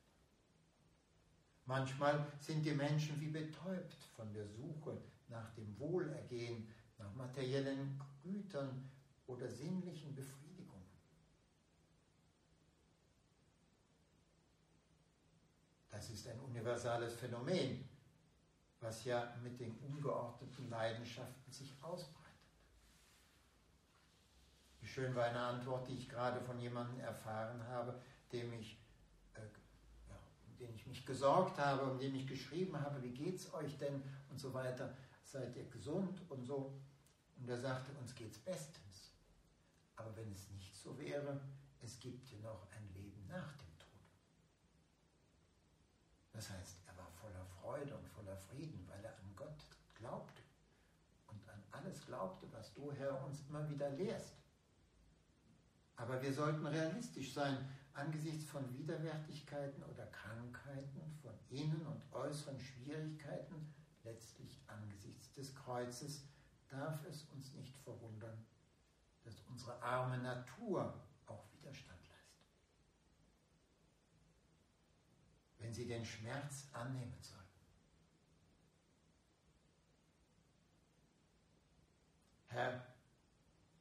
Manchmal 1.66 2.32
sind 2.40 2.66
die 2.66 2.74
Menschen 2.74 3.20
wie 3.20 3.30
betäubt 3.30 4.04
von 4.16 4.34
der 4.34 4.48
Suche 4.48 4.98
nach 5.28 5.54
dem 5.54 5.78
Wohlergehen, 5.80 6.68
nach 6.98 7.14
materiellen 7.16 8.02
Gütern 8.24 8.90
oder 9.28 9.50
sinnlichen 9.50 10.16
Befriedigungen. 10.16 10.50
Das 15.90 16.10
ist 16.10 16.28
ein 16.28 16.40
universales 16.40 17.14
Phänomen, 17.16 17.90
was 18.80 19.04
ja 19.06 19.36
mit 19.44 19.60
den 19.60 19.76
ungeordneten 19.80 20.70
Leidenschaften 20.70 21.52
sich 21.52 21.74
ausbreitet. 21.82 22.19
Schön 24.90 25.14
war 25.14 25.26
eine 25.26 25.40
Antwort, 25.40 25.88
die 25.88 25.94
ich 25.94 26.10
gerade 26.10 26.42
von 26.42 26.60
jemandem 26.60 27.00
erfahren 27.00 27.64
habe, 27.68 28.02
dem 28.32 28.52
ich, 28.54 28.82
äh, 29.36 29.42
ja, 30.10 30.18
den 30.60 30.74
ich 30.74 30.88
mich 30.88 31.06
gesorgt 31.06 31.60
habe, 31.60 31.84
um 31.84 32.00
den 32.00 32.16
ich 32.16 32.26
geschrieben 32.26 32.76
habe, 32.82 33.04
wie 33.04 33.12
geht's 33.12 33.54
euch 33.54 33.78
denn 33.78 34.02
und 34.32 34.40
so 34.40 34.52
weiter, 34.52 34.98
seid 35.24 35.56
ihr 35.56 35.70
gesund 35.70 36.20
und 36.30 36.44
so. 36.44 36.74
Und 37.38 37.48
er 37.48 37.60
sagte, 37.60 37.92
uns 38.00 38.16
geht's 38.16 38.40
bestens. 38.40 39.12
Aber 39.96 40.16
wenn 40.18 40.32
es 40.34 40.50
nicht 40.50 40.76
so 40.76 40.98
wäre, 40.98 41.40
es 41.82 42.00
gibt 42.00 42.28
ja 42.32 42.40
noch 42.40 42.68
ein 42.72 42.92
Leben 42.92 43.28
nach 43.28 43.54
dem 43.58 43.78
Tod. 43.78 44.02
Das 46.34 46.50
heißt, 46.50 46.78
er 46.88 46.98
war 46.98 47.12
voller 47.12 47.46
Freude 47.46 47.96
und 47.96 48.10
voller 48.10 48.38
Frieden, 48.38 48.88
weil 48.90 49.06
er 49.06 49.12
an 49.12 49.36
Gott 49.36 49.64
glaubte 49.94 50.42
und 51.28 51.48
an 51.48 51.64
alles 51.70 52.04
glaubte, 52.08 52.52
was 52.52 52.74
du, 52.74 52.92
Herr, 52.92 53.24
uns 53.24 53.42
immer 53.48 53.70
wieder 53.70 53.92
lehrst. 53.92 54.39
Aber 56.00 56.22
wir 56.22 56.34
sollten 56.34 56.66
realistisch 56.66 57.34
sein 57.34 57.58
angesichts 57.94 58.46
von 58.46 58.74
Widerwärtigkeiten 58.74 59.84
oder 59.84 60.06
Krankheiten, 60.08 61.14
von 61.22 61.34
innen- 61.50 61.86
und 61.86 62.02
äußeren 62.14 62.58
Schwierigkeiten, 62.58 63.74
letztlich 64.06 64.62
angesichts 64.68 65.34
des 65.34 65.54
Kreuzes, 65.54 66.24
darf 66.70 67.06
es 67.06 67.24
uns 67.34 67.54
nicht 67.54 67.78
verwundern, 67.80 68.46
dass 69.26 69.42
unsere 69.50 69.82
arme 69.84 70.18
Natur 70.20 70.94
auch 71.26 71.44
Widerstand 71.52 72.00
leistet. 72.08 72.48
Wenn 75.58 75.74
sie 75.74 75.86
den 75.86 76.06
Schmerz 76.06 76.70
annehmen 76.72 77.22
soll. 77.22 77.38
Herr, 82.48 82.88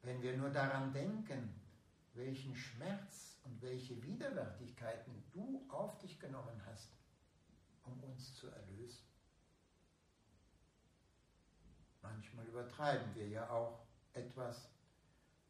wenn 0.01 0.21
wir 0.21 0.35
nur 0.35 0.49
daran 0.49 0.91
denken, 0.91 1.58
welchen 2.13 2.55
Schmerz 2.55 3.37
und 3.43 3.61
welche 3.61 4.01
Widerwärtigkeiten 4.03 5.23
du 5.31 5.65
auf 5.69 5.97
dich 5.99 6.19
genommen 6.19 6.61
hast, 6.65 6.89
um 7.83 7.99
uns 8.03 8.35
zu 8.35 8.47
erlösen. 8.47 9.03
Manchmal 12.01 12.45
übertreiben 12.47 13.13
wir 13.15 13.27
ja 13.27 13.49
auch 13.49 13.79
etwas, 14.13 14.69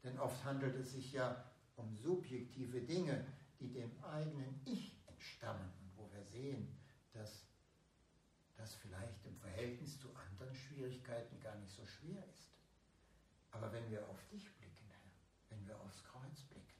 denn 0.02 0.18
oft 0.18 0.44
handelt 0.44 0.74
es 0.76 0.92
sich 0.92 1.12
ja 1.12 1.44
um 1.76 1.96
subjektive 1.96 2.80
Dinge, 2.80 3.24
die 3.58 3.72
dem 3.72 3.90
eigenen 4.04 4.60
Ich 4.64 4.96
entstammen 5.06 5.70
und 5.80 5.96
wo 5.96 6.10
wir 6.12 6.24
sehen, 6.24 6.76
dass 7.12 7.44
das 8.56 8.74
vielleicht 8.74 9.24
im 9.24 9.36
Verhältnis 9.36 9.98
zu 9.98 10.08
anderen 10.14 10.54
Schwierigkeiten 10.54 11.40
gar 11.40 11.56
nicht 11.56 11.72
so 11.74 11.84
schwer 11.86 12.22
ist. 12.28 12.50
Aber 13.50 13.72
wenn 13.72 13.90
wir 13.90 14.06
auf 14.08 14.22
dich 14.28 14.48
wir 15.70 15.80
aufs 15.80 16.02
Kreuz 16.02 16.42
blicken, 16.42 16.74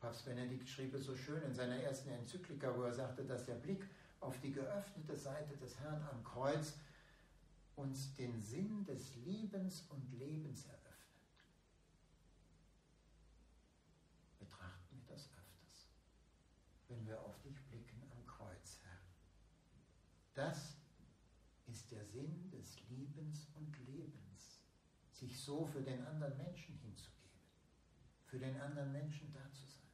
Papst 0.00 0.24
Benedikt 0.24 0.68
schrieb 0.68 0.94
es 0.94 1.04
so 1.04 1.14
schön 1.14 1.42
in 1.42 1.54
seiner 1.54 1.76
ersten 1.76 2.08
Enzyklika, 2.10 2.74
wo 2.76 2.82
er 2.82 2.94
sagte, 2.94 3.24
dass 3.24 3.44
der 3.44 3.54
Blick 3.54 3.86
auf 4.20 4.40
die 4.40 4.52
geöffnete 4.52 5.16
Seite 5.16 5.56
des 5.58 5.78
Herrn 5.80 6.02
am 6.10 6.24
Kreuz 6.24 6.74
uns 7.76 8.14
den 8.14 8.40
Sinn 8.40 8.84
des 8.84 9.14
Liebens 9.16 9.82
und 9.90 10.10
Lebens 10.18 10.64
eröffnet. 10.64 10.94
Betrachten 14.38 14.96
wir 14.96 15.04
das 15.06 15.28
öfters, 15.28 15.88
wenn 16.88 17.06
wir 17.06 17.20
auf 17.20 17.38
dich 17.42 17.60
blicken 17.66 18.02
am 18.12 18.26
Kreuz, 18.26 18.78
Herr. 18.84 19.00
Das 20.34 20.76
ist 21.66 21.90
der 21.90 22.04
Sinn 22.06 22.50
des 22.50 22.78
Liebens 22.88 23.48
und 23.54 23.76
Lebens, 23.86 24.60
sich 25.10 25.38
so 25.38 25.66
für 25.66 25.82
den 25.82 26.04
anderen 26.06 26.36
Menschen 26.38 26.78
hinzugeben, 26.78 27.13
für 28.34 28.40
den 28.40 28.60
anderen 28.60 28.90
Menschen 28.90 29.32
da 29.32 29.48
zu 29.52 29.64
sein. 29.64 29.86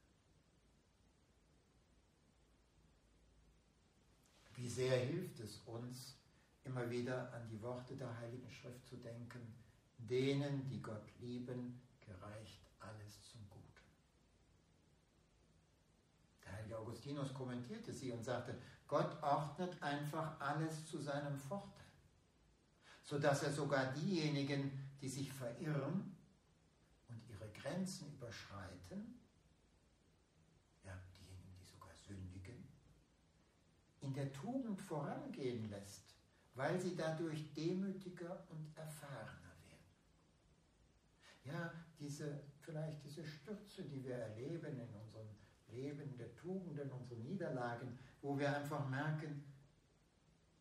Wie 4.55 4.67
sehr 4.67 4.97
hilft 4.97 5.39
es 5.41 5.59
uns, 5.67 6.15
immer 6.63 6.89
wieder 6.89 7.31
an 7.33 7.47
die 7.47 7.61
Worte 7.61 7.95
der 7.95 8.17
Heiligen 8.17 8.49
Schrift 8.49 8.83
zu 8.87 8.97
denken, 8.97 9.53
denen, 9.99 10.67
die 10.67 10.81
Gott 10.81 11.05
lieben, 11.19 11.79
gereicht 11.99 12.65
alles 12.79 13.29
zum 13.31 13.47
Guten. 13.47 13.85
Der 16.43 16.53
heilige 16.53 16.79
Augustinus 16.79 17.31
kommentierte 17.35 17.93
sie 17.93 18.11
und 18.11 18.23
sagte, 18.23 18.57
Gott 18.87 19.21
ordnet 19.21 19.79
einfach 19.83 20.39
alles 20.39 20.87
zu 20.87 20.97
seinem 20.97 21.37
Vorteil, 21.37 21.85
sodass 23.03 23.43
er 23.43 23.51
sogar 23.51 23.93
diejenigen, 23.93 24.71
die 24.99 25.09
sich 25.09 25.31
verirren 25.31 26.17
Grenzen 27.53 28.11
überschreiten, 28.13 29.21
in 34.01 34.13
der 34.13 34.33
Tugend 34.33 34.81
vorangehen 34.81 35.69
lässt, 35.69 36.15
weil 36.55 36.79
sie 36.81 36.95
dadurch 36.95 37.53
demütiger 37.53 38.45
und 38.49 38.75
erfahrener 38.75 39.55
werden. 39.63 39.85
Ja, 41.45 41.73
diese, 41.97 42.43
vielleicht 42.59 43.03
diese 43.05 43.25
Stürze, 43.25 43.83
die 43.83 44.03
wir 44.03 44.15
erleben 44.15 44.77
in 44.77 44.93
unserem 44.95 45.29
Leben, 45.69 46.17
der 46.17 46.35
Tugenden, 46.35 46.91
unseren 46.91 47.23
Niederlagen, 47.23 47.97
wo 48.21 48.37
wir 48.37 48.53
einfach 48.53 48.89
merken, 48.89 49.45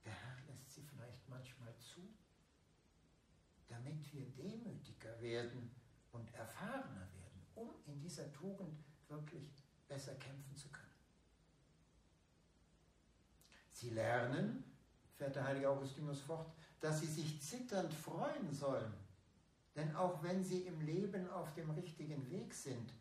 der 0.04 0.12
Herr 0.12 0.36
lässt 0.46 0.70
sie 0.70 0.82
vielleicht 0.82 1.28
manchmal 1.28 1.74
zu, 1.78 2.00
damit 3.68 4.12
wir 4.12 4.26
demütiger 4.26 5.20
werden 5.20 5.74
und 6.12 6.32
erfahrener 6.34 7.08
werden, 7.12 7.46
um 7.54 7.70
in 7.86 8.00
dieser 8.00 8.32
Tugend 8.32 8.78
wirklich 9.08 9.64
besser 9.88 10.14
kämpfen 10.14 10.56
zu 10.56 10.68
können. 10.68 10.86
Sie 13.70 13.90
lernen, 13.90 14.64
fährt 15.16 15.36
der 15.36 15.44
heilige 15.44 15.70
Augustinus 15.70 16.20
fort, 16.20 16.52
dass 16.80 17.00
sie 17.00 17.06
sich 17.06 17.40
zitternd 17.40 17.92
freuen 17.92 18.52
sollen. 18.52 18.92
Denn 19.76 19.94
auch 19.94 20.22
wenn 20.22 20.42
sie 20.42 20.62
im 20.62 20.80
Leben 20.80 21.30
auf 21.30 21.54
dem 21.54 21.70
richtigen 21.70 22.28
Weg 22.30 22.54
sind, 22.54 22.92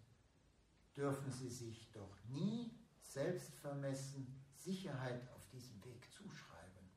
dürfen 0.95 1.32
sie 1.32 1.50
sich 1.50 1.91
doch 1.91 2.15
nie 2.28 2.72
selbstvermessen 3.02 4.28
Sicherheit 4.54 5.22
auf 5.36 5.48
diesem 5.50 5.84
Weg 5.84 6.12
zuschreiben. 6.12 6.89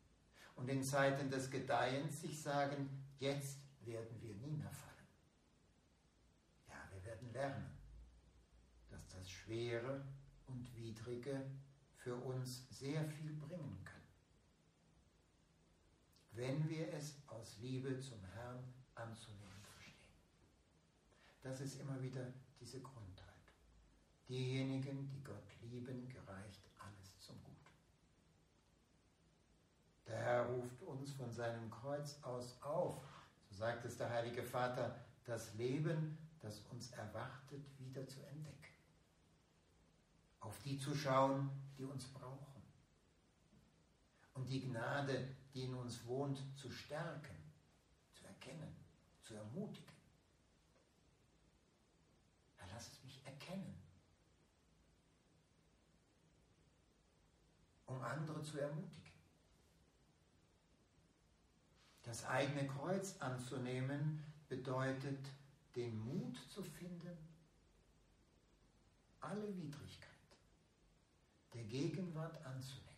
Und 0.57 0.69
in 0.69 0.83
Zeiten 0.83 1.31
des 1.31 1.51
Gedeihens 1.51 2.21
sich 2.21 2.41
sagen, 2.41 2.89
jetzt 3.19 3.59
werden 3.85 4.21
wir 4.21 4.35
nie 4.35 4.53
mehr 4.53 4.71
fallen. 4.71 4.92
Lernen, 7.33 7.71
dass 8.91 9.09
das 9.09 9.31
Schwere 9.31 10.05
und 10.47 10.75
Widrige 10.77 11.51
für 11.97 12.17
uns 12.17 12.67
sehr 12.71 13.05
viel 13.05 13.33
bringen 13.35 13.85
kann. 13.85 14.01
Wenn 16.33 16.69
wir 16.69 16.93
es 16.93 17.17
aus 17.27 17.59
Liebe 17.61 17.99
zum 18.01 18.25
Herrn 18.35 18.63
anzunehmen 18.95 19.63
verstehen. 19.63 19.95
Das 21.43 21.61
ist 21.61 21.81
immer 21.81 22.01
wieder 22.03 22.27
diese 22.61 22.81
Grundhaltung. 22.81 23.33
Diejenigen, 24.29 25.09
die 25.09 25.23
Gott 25.23 25.47
lieben, 25.61 26.09
gereicht 26.09 26.63
alles 26.79 27.19
zum 27.19 27.37
Guten. 27.43 27.53
Der 30.07 30.19
Herr 30.19 30.47
ruft 30.47 30.83
uns 30.83 31.13
von 31.13 31.31
seinem 31.33 31.71
Kreuz 31.71 32.19
aus 32.23 32.57
auf, 32.63 33.01
so 33.49 33.57
sagt 33.57 33.85
es 33.85 33.97
der 33.97 34.11
Heilige 34.11 34.43
Vater, 34.43 35.05
das 35.25 35.55
Leben, 35.55 36.19
das 36.43 36.61
uns 36.71 36.91
erwartet, 36.91 37.65
wieder 37.79 38.07
zu 38.07 38.21
entdecken 38.27 38.73
auf 40.43 40.59
die 40.63 40.77
zu 40.79 40.95
schauen, 40.95 41.51
die 41.79 41.85
uns 41.85 42.07
brauchen. 42.09 42.63
Und 44.35 44.49
die 44.49 44.61
Gnade, 44.69 45.37
die 45.55 45.65
in 45.65 45.75
uns 45.75 46.05
wohnt, 46.05 46.43
zu 46.59 46.71
stärken, 46.71 47.37
zu 48.13 48.27
erkennen, 48.27 48.75
zu 49.23 49.35
ermutigen. 49.35 49.95
Herr, 52.57 52.69
lass 52.73 52.89
es 52.89 53.05
mich 53.05 53.25
erkennen, 53.25 53.81
um 57.87 58.01
andere 58.03 58.43
zu 58.43 58.59
ermutigen. 58.59 59.13
Das 62.03 62.25
eigene 62.25 62.67
Kreuz 62.67 63.17
anzunehmen 63.21 64.25
bedeutet, 64.49 65.25
den 65.75 65.99
Mut 65.99 66.37
zu 66.51 66.63
finden, 66.63 67.17
alle 69.21 69.57
Widrigkeit 69.57 70.09
der 71.55 71.65
Gegenwart 71.65 72.45
anzunehmen 72.45 72.93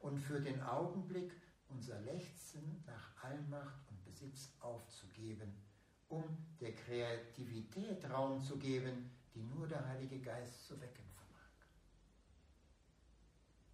und 0.00 0.18
für 0.18 0.40
den 0.40 0.60
Augenblick 0.62 1.32
unser 1.68 2.00
Lechzen 2.00 2.82
nach 2.86 3.24
Allmacht 3.24 3.88
und 3.90 4.04
Besitz 4.04 4.52
aufzugeben, 4.60 5.52
um 6.08 6.24
der 6.60 6.74
Kreativität 6.74 8.04
Raum 8.10 8.42
zu 8.42 8.58
geben, 8.58 9.10
die 9.34 9.42
nur 9.42 9.66
der 9.66 9.86
Heilige 9.88 10.20
Geist 10.20 10.66
zu 10.66 10.78
wecken 10.80 11.08
vermag. 11.14 11.48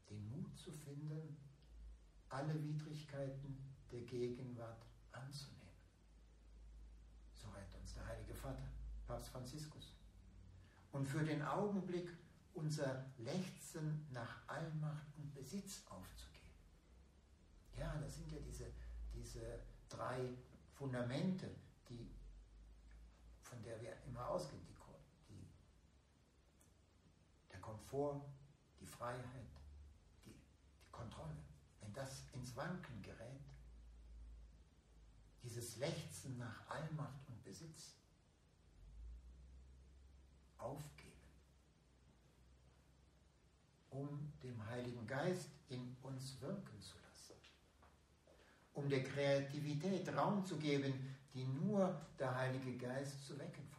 Den 0.08 0.30
Mut 0.30 0.56
zu 0.56 0.70
finden, 0.70 1.36
alle 2.28 2.54
Widrigkeiten 2.62 3.58
der 3.90 4.02
Gegenwart 4.02 4.84
anzunehmen. 5.12 5.58
So 7.34 7.48
rät 7.48 7.74
uns 7.80 7.94
der 7.94 8.06
Heilige 8.06 8.34
Vater, 8.48 8.68
Papst 9.06 9.28
Franziskus. 9.28 9.92
Und 10.92 11.06
für 11.06 11.22
den 11.22 11.42
Augenblick 11.42 12.11
unser 12.54 13.04
Lechzen 13.18 14.06
nach 14.11 14.48
Allmacht 14.48 15.06
und 15.18 15.34
Besitz 15.34 15.82
aufzugeben. 15.90 16.54
Ja, 17.76 17.94
das 17.98 18.16
sind 18.16 18.32
ja 18.32 18.38
diese, 18.40 18.72
diese 19.14 19.61
drei 19.88 20.34
Fundamente, 20.74 21.50
die, 21.88 22.11
von 23.42 23.62
der 23.62 23.80
wir 23.80 23.92
immer 24.06 24.26
ausgehen. 24.28 24.62
Die, 24.66 24.74
die, 25.28 25.46
der 27.52 27.61
Komfort, 27.61 28.24
die 28.80 28.87
Freiheit, 28.87 29.52
die, 30.24 30.32
die 30.32 30.90
Kontrolle. 30.90 31.37
Wenn 31.80 31.92
das 31.92 32.24
ins 32.32 32.56
Wanken 32.56 33.02
gerät, 33.02 33.44
dieses 35.42 35.76
Lechzen 35.76 36.38
nach 36.38 36.68
Allmacht 36.68 37.28
und 37.28 37.42
Besitz, 37.44 37.97
aufgeben, 40.59 41.09
um 43.90 44.33
dem 44.42 44.66
Heiligen 44.66 45.07
Geist 45.07 45.51
in 45.68 45.97
uns 46.03 46.40
wirken 46.40 46.81
zu 46.81 46.97
lassen, 46.99 47.35
um 48.75 48.88
der 48.88 49.03
Kreativität 49.03 50.09
Raum 50.16 50.44
zu 50.44 50.57
geben, 50.57 51.16
die 51.35 51.44
nur 51.44 52.01
der 52.18 52.35
Heilige 52.35 52.77
Geist 52.77 53.27
zu 53.27 53.38
wecken 53.38 53.66
vermag. 53.68 53.79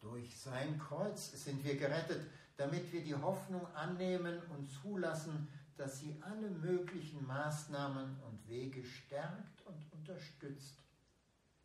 Durch 0.00 0.38
sein 0.38 0.78
Kreuz 0.78 1.32
sind 1.44 1.64
wir 1.64 1.76
gerettet, 1.76 2.26
damit 2.56 2.92
wir 2.92 3.02
die 3.02 3.14
Hoffnung 3.14 3.66
annehmen 3.74 4.40
und 4.50 4.70
zulassen, 4.70 5.48
dass 5.76 6.00
sie 6.00 6.16
alle 6.20 6.50
möglichen 6.50 7.26
Maßnahmen 7.26 8.16
und 8.28 8.48
Wege 8.48 8.84
stärkt 8.84 9.62
und 9.64 9.92
unterstützt, 9.92 10.82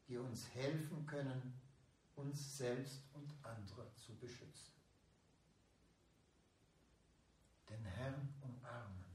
die 0.08 0.18
uns 0.18 0.48
helfen 0.54 1.06
können, 1.06 1.60
uns 2.16 2.58
selbst 2.58 3.04
und 3.14 3.34
andere 3.44 3.94
zu 3.96 4.16
beschützen. 4.18 4.74
Den 7.70 7.84
Herrn 7.84 8.34
umarmen, 8.42 9.06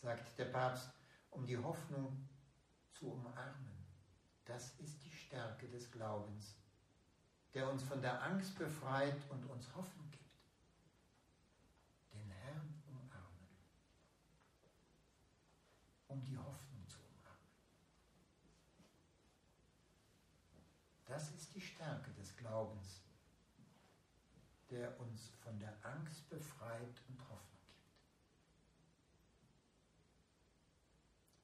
sagt 0.00 0.38
der 0.38 0.46
Papst, 0.46 0.90
um 1.30 1.44
die 1.46 1.58
Hoffnung 1.58 2.28
zu 2.92 3.12
umarmen. 3.12 3.86
Das 4.44 4.78
ist 4.78 5.04
die 5.04 5.12
Stärke 5.12 5.68
des 5.68 5.90
Glaubens, 5.90 6.56
der 7.52 7.70
uns 7.70 7.82
von 7.82 8.00
der 8.00 8.22
Angst 8.22 8.56
befreit 8.58 9.18
und 9.30 9.44
uns 9.44 9.74
Hoffnung 9.74 10.10
gibt. 10.10 10.38
Den 12.12 12.30
Herrn 12.30 12.82
umarmen, 12.86 13.48
um 16.06 16.22
die 16.24 16.38
Hoffnung 16.38 16.88
zu 16.88 16.98
umarmen. 16.98 17.48
Das 21.08 21.30
ist 21.30 21.54
die 21.54 21.60
Stärke 21.60 22.12
des 22.12 22.36
Glaubens, 22.36 23.00
der 24.70 25.00
uns 25.00 25.30
von 25.42 25.58
der 25.58 25.74
Angst 25.82 26.28
befreit 26.28 27.02
und 27.08 27.18
Hoffnung 27.22 27.62
gibt. 27.66 27.94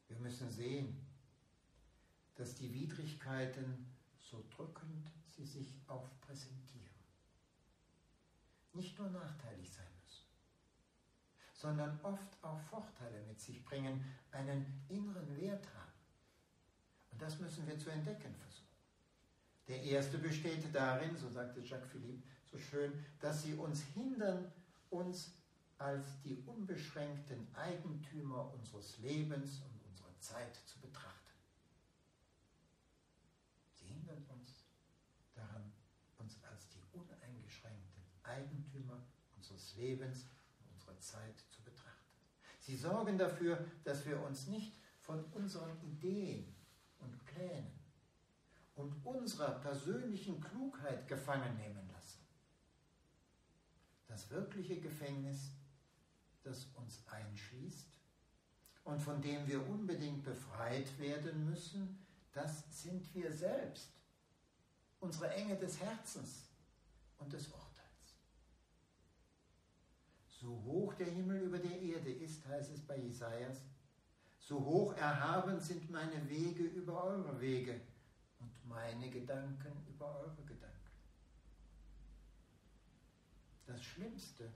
Wir 0.09 0.18
müssen 0.18 0.50
sehen, 0.50 1.07
dass 2.35 2.55
die 2.55 2.74
Widrigkeiten, 2.74 3.90
so 4.18 4.44
drückend 4.50 5.11
sie 5.31 5.46
sich 5.46 5.81
auch 5.88 6.11
präsentieren, 6.20 6.85
nicht 8.74 8.98
nur 8.98 9.09
nachteilig 9.09 9.72
sein 9.72 9.87
müssen, 10.03 10.27
sondern 11.55 11.98
oft 12.03 12.44
auch 12.44 12.61
Vorteile 12.61 13.22
mit 13.22 13.40
sich 13.40 13.64
bringen, 13.64 14.05
einen 14.31 14.85
inneren 14.88 15.35
Wert 15.38 15.66
haben. 15.74 15.92
Und 17.12 17.22
das 17.22 17.38
müssen 17.38 17.66
wir 17.66 17.79
zu 17.79 17.88
entdecken 17.88 18.35
versuchen. 18.35 18.73
Der 19.68 19.83
erste 19.83 20.18
besteht 20.18 20.74
darin, 20.74 21.16
so 21.16 21.29
sagte 21.31 21.61
Jacques 21.61 21.90
Philippe 21.90 22.22
so 22.44 22.59
schön, 22.59 22.92
dass 23.20 23.42
sie 23.42 23.55
uns 23.55 23.83
hindern, 23.94 24.53
uns 24.90 25.33
als 25.79 26.20
die 26.22 26.37
unbeschränkten 26.46 27.48
Eigentümer 27.55 28.53
unseres 28.53 28.98
Lebens 28.98 29.61
und 29.62 29.83
unserer 29.88 30.18
Zeit 30.20 30.55
zu 30.66 30.79
betrachten. 30.81 31.33
Sie 33.74 33.87
hindern 33.87 34.24
uns 34.29 34.66
daran, 35.35 35.72
uns 36.18 36.38
als 36.44 36.68
die 36.68 36.83
uneingeschränkten 36.92 38.05
Eigentümer 38.22 39.03
unseres 39.37 39.74
Lebens 39.77 40.27
und 40.59 40.70
unserer 40.74 40.98
Zeit 41.00 41.38
zu 41.50 41.62
betrachten. 41.62 41.90
Sie 42.61 42.77
sorgen 42.77 43.18
dafür, 43.18 43.64
dass 43.83 44.07
wir 44.07 44.20
uns 44.20 44.46
nicht 44.46 44.77
von 45.00 45.24
unseren 45.33 45.77
Ideen 45.83 46.55
und 46.98 47.24
Plänen 47.24 47.83
und 48.74 48.94
unserer 49.04 49.52
persönlichen 49.60 50.40
Klugheit 50.40 51.06
gefangen 51.06 51.56
nehmen 51.56 51.88
lassen. 51.92 52.20
Das 54.08 54.30
wirkliche 54.30 54.80
Gefängnis, 54.80 55.52
das 56.42 56.66
uns 56.74 57.02
einschließt 57.06 57.88
und 58.84 59.00
von 59.00 59.20
dem 59.22 59.46
wir 59.46 59.66
unbedingt 59.68 60.24
befreit 60.24 60.98
werden 60.98 61.48
müssen, 61.48 62.04
das 62.32 62.64
sind 62.82 63.14
wir 63.14 63.32
selbst, 63.32 63.90
unsere 65.00 65.32
Enge 65.34 65.56
des 65.56 65.80
Herzens 65.80 66.48
und 67.18 67.32
des 67.32 67.46
Urteils. 67.46 67.64
So 70.28 70.48
hoch 70.64 70.94
der 70.94 71.06
Himmel 71.06 71.42
über 71.42 71.58
der 71.58 71.80
Erde 71.80 72.12
ist, 72.12 72.44
heißt 72.46 72.72
es 72.72 72.80
bei 72.80 72.98
Jesajas, 72.98 73.62
so 74.38 74.62
hoch 74.62 74.94
erhaben 74.96 75.60
sind 75.60 75.88
meine 75.90 76.28
Wege 76.28 76.64
über 76.64 77.04
eure 77.04 77.40
Wege 77.40 77.80
meine 78.64 79.11
Gedanken 79.11 79.87
über 79.87 80.14
eure 80.20 80.42
Gedanken. 80.44 80.74
Das 83.66 83.83
Schlimmste, 83.83 84.50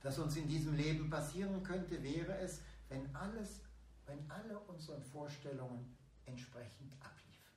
das 0.00 0.18
uns 0.18 0.36
in 0.36 0.48
diesem 0.48 0.74
Leben 0.74 1.08
passieren 1.08 1.62
könnte, 1.62 2.02
wäre 2.02 2.36
es, 2.38 2.60
wenn 2.88 3.14
alles, 3.14 3.60
wenn 4.06 4.30
alle 4.30 4.58
unseren 4.60 5.02
Vorstellungen 5.02 5.96
entsprechend 6.26 6.92
abliefen. 7.00 7.52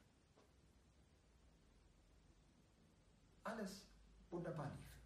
Alles 3.43 3.85
wunderbar 4.29 4.69
lief. 4.69 4.97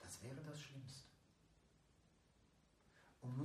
Das 0.00 0.22
wäre 0.22 0.42
das 0.42 0.60
Schlimmste 0.60 1.06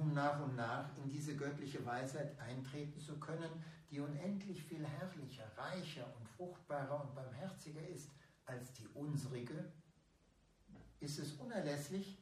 um 0.01 0.13
nach 0.13 0.41
und 0.41 0.55
nach 0.55 0.89
in 0.97 1.09
diese 1.09 1.35
göttliche 1.35 1.85
Weisheit 1.85 2.37
eintreten 2.39 2.99
zu 2.99 3.19
können, 3.19 3.63
die 3.91 3.99
unendlich 3.99 4.63
viel 4.63 4.83
herrlicher, 4.85 5.45
reicher 5.55 6.05
und 6.17 6.27
fruchtbarer 6.29 7.03
und 7.03 7.13
barmherziger 7.13 7.87
ist 7.87 8.09
als 8.45 8.73
die 8.73 8.87
unsrige, 8.95 9.71
ist 10.99 11.19
es 11.19 11.33
unerlässlich, 11.33 12.17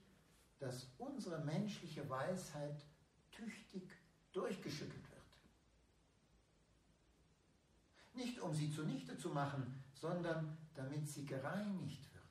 dass 0.59 0.87
unsere 0.97 1.39
menschliche 1.45 2.07
Weisheit 2.09 2.83
tüchtig 3.31 3.89
durchgeschüttelt 4.33 5.09
wird. 5.09 5.19
Nicht 8.13 8.41
um 8.41 8.53
sie 8.53 8.69
zunichte 8.69 9.17
zu 9.17 9.29
machen, 9.29 9.81
sondern 9.93 10.57
damit 10.75 11.07
sie 11.07 11.25
gereinigt 11.25 12.13
wird, 12.13 12.25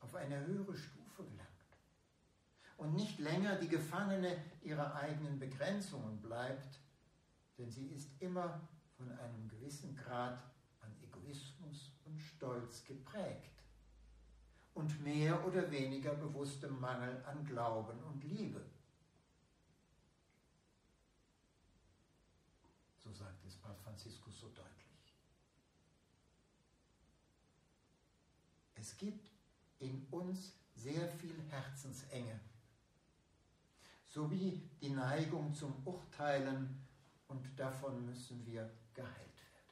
auf 0.00 0.14
eine 0.14 0.38
höhere 0.46 0.76
Stufe 0.76 1.24
gelangt 1.24 1.49
und 2.80 2.94
nicht 2.94 3.18
länger 3.18 3.56
die 3.56 3.68
Gefangene 3.68 4.42
ihrer 4.62 4.94
eigenen 4.94 5.38
Begrenzungen 5.38 6.20
bleibt, 6.22 6.80
denn 7.58 7.70
sie 7.70 7.88
ist 7.88 8.10
immer 8.20 8.58
von 8.96 9.12
einem 9.12 9.48
gewissen 9.48 9.94
Grad 9.94 10.42
an 10.80 10.90
Egoismus 11.02 11.92
und 12.06 12.18
Stolz 12.18 12.82
geprägt 12.84 13.62
und 14.72 15.04
mehr 15.04 15.46
oder 15.46 15.70
weniger 15.70 16.14
bewusstem 16.14 16.80
Mangel 16.80 17.22
an 17.26 17.44
Glauben 17.44 18.02
und 18.04 18.24
Liebe. 18.24 18.64
So 22.96 23.12
sagt 23.12 23.44
es 23.44 23.56
Papst 23.56 23.82
Franziskus 23.82 24.40
so 24.40 24.48
deutlich. 24.48 25.14
Es 28.74 28.96
gibt 28.96 29.28
in 29.80 30.06
uns 30.10 30.54
sehr 30.74 31.06
viel 31.10 31.38
Herzensenge 31.50 32.40
sowie 34.10 34.60
die 34.80 34.90
Neigung 34.90 35.54
zum 35.54 35.72
Urteilen 35.86 36.84
und 37.28 37.58
davon 37.58 38.04
müssen 38.04 38.44
wir 38.44 38.68
geheilt 38.92 39.16
werden. 39.16 39.70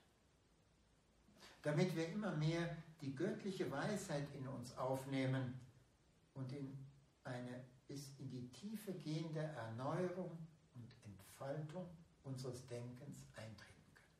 Damit 1.62 1.96
wir 1.96 2.08
immer 2.08 2.34
mehr 2.36 2.76
die 3.00 3.14
göttliche 3.14 3.70
Weisheit 3.70 4.32
in 4.34 4.46
uns 4.46 4.76
aufnehmen 4.78 5.60
und 6.34 6.52
in 6.52 6.78
eine 7.24 7.64
bis 7.88 8.16
in 8.18 8.30
die 8.30 8.48
Tiefe 8.50 8.92
gehende 8.92 9.40
Erneuerung 9.40 10.38
und 10.74 10.94
Entfaltung 11.04 11.88
unseres 12.22 12.66
Denkens 12.66 13.24
eintreten 13.34 13.94
können. 13.94 14.18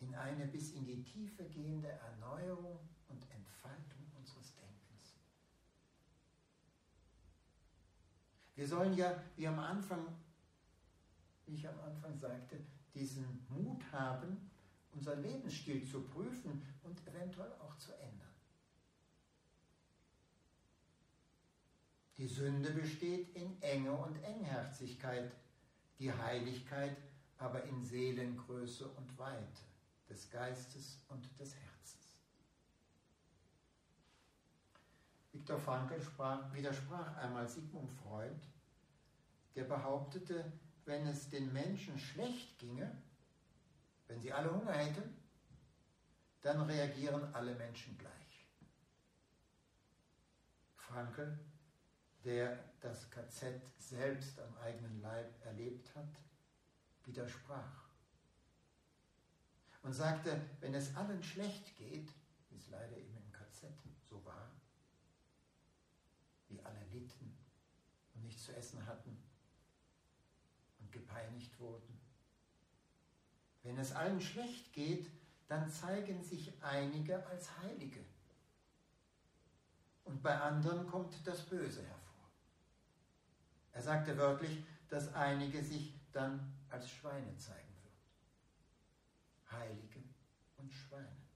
In 0.00 0.14
eine 0.16 0.46
bis 0.46 0.72
in 0.72 0.84
die 0.84 1.04
Tiefe 1.04 1.44
gehende 1.44 1.88
Erneuerung 1.88 2.80
und 3.08 3.22
Entfaltung 3.30 4.10
unseres 4.16 4.54
Denkens. 4.56 4.66
Wir 8.56 8.66
sollen 8.66 8.96
ja, 8.96 9.22
wie 9.36 9.46
am 9.46 9.58
Anfang, 9.58 10.06
wie 11.44 11.54
ich 11.54 11.68
am 11.68 11.78
Anfang 11.80 12.16
sagte, 12.16 12.58
diesen 12.94 13.46
Mut 13.50 13.84
haben, 13.92 14.50
unseren 14.92 15.22
Lebensstil 15.22 15.86
zu 15.86 16.00
prüfen 16.00 16.62
und 16.82 17.06
eventuell 17.06 17.52
auch 17.60 17.76
zu 17.76 17.92
ändern. 17.92 18.26
Die 22.16 22.26
Sünde 22.26 22.70
besteht 22.70 23.36
in 23.36 23.60
Enge 23.60 23.92
und 23.92 24.16
Engherzigkeit, 24.22 25.30
die 25.98 26.10
Heiligkeit 26.10 26.96
aber 27.36 27.62
in 27.64 27.84
Seelengröße 27.84 28.88
und 28.88 29.18
Weite 29.18 29.62
des 30.08 30.30
Geistes 30.30 30.98
und 31.08 31.24
des 31.38 31.54
Herzens. 31.54 31.75
Viktor 35.46 35.60
Frankl 35.60 36.02
sprach, 36.02 36.52
widersprach 36.52 37.18
einmal 37.18 37.46
Sigmund 37.46 37.88
Freud, 38.02 38.34
der 39.54 39.62
behauptete, 39.62 40.44
wenn 40.86 41.06
es 41.06 41.28
den 41.28 41.52
Menschen 41.52 41.96
schlecht 42.00 42.58
ginge, 42.58 42.90
wenn 44.08 44.20
sie 44.20 44.32
alle 44.32 44.52
Hunger 44.52 44.72
hätten, 44.72 45.16
dann 46.42 46.62
reagieren 46.62 47.32
alle 47.32 47.54
Menschen 47.54 47.96
gleich. 47.96 48.44
Frankl 50.74 51.38
der 52.24 52.58
das 52.80 53.08
KZ 53.08 53.62
selbst 53.78 54.40
am 54.40 54.58
eigenen 54.58 55.00
Leib 55.00 55.32
erlebt 55.44 55.94
hat, 55.94 56.08
widersprach 57.04 57.84
und 59.84 59.92
sagte, 59.92 60.40
wenn 60.58 60.74
es 60.74 60.96
allen 60.96 61.22
schlecht 61.22 61.76
geht, 61.76 62.10
wie 62.50 62.56
es 62.56 62.68
leider 62.68 62.96
eben 62.96 63.16
im 63.16 63.30
KZ 63.30 63.68
so 64.10 64.24
war, 64.24 64.50
wie 66.48 66.60
alle 66.62 66.84
litten 66.92 67.36
und 68.14 68.24
nichts 68.24 68.35
zu 68.46 68.56
essen 68.56 68.84
hatten 68.86 69.16
und 70.78 70.92
gepeinigt 70.92 71.58
wurden, 71.58 72.00
wenn 73.62 73.78
es 73.78 73.92
allen 73.92 74.20
schlecht 74.20 74.72
geht, 74.72 75.10
dann 75.48 75.68
zeigen 75.68 76.22
sich 76.22 76.52
einige 76.62 77.26
als 77.26 77.58
Heilige. 77.58 78.04
Und 80.04 80.22
bei 80.22 80.40
anderen 80.40 80.86
kommt 80.86 81.14
das 81.26 81.42
Böse 81.42 81.82
hervor. 81.82 82.30
Er 83.72 83.82
sagte 83.82 84.16
wörtlich, 84.16 84.64
dass 84.88 85.12
einige 85.14 85.62
sich 85.62 85.94
dann 86.12 86.54
als 86.70 86.88
Schweine 86.88 87.36
zeigen 87.36 87.74
würden. 87.82 89.60
Heilige 89.60 90.02
und 90.58 90.72
Schweine. 90.72 91.26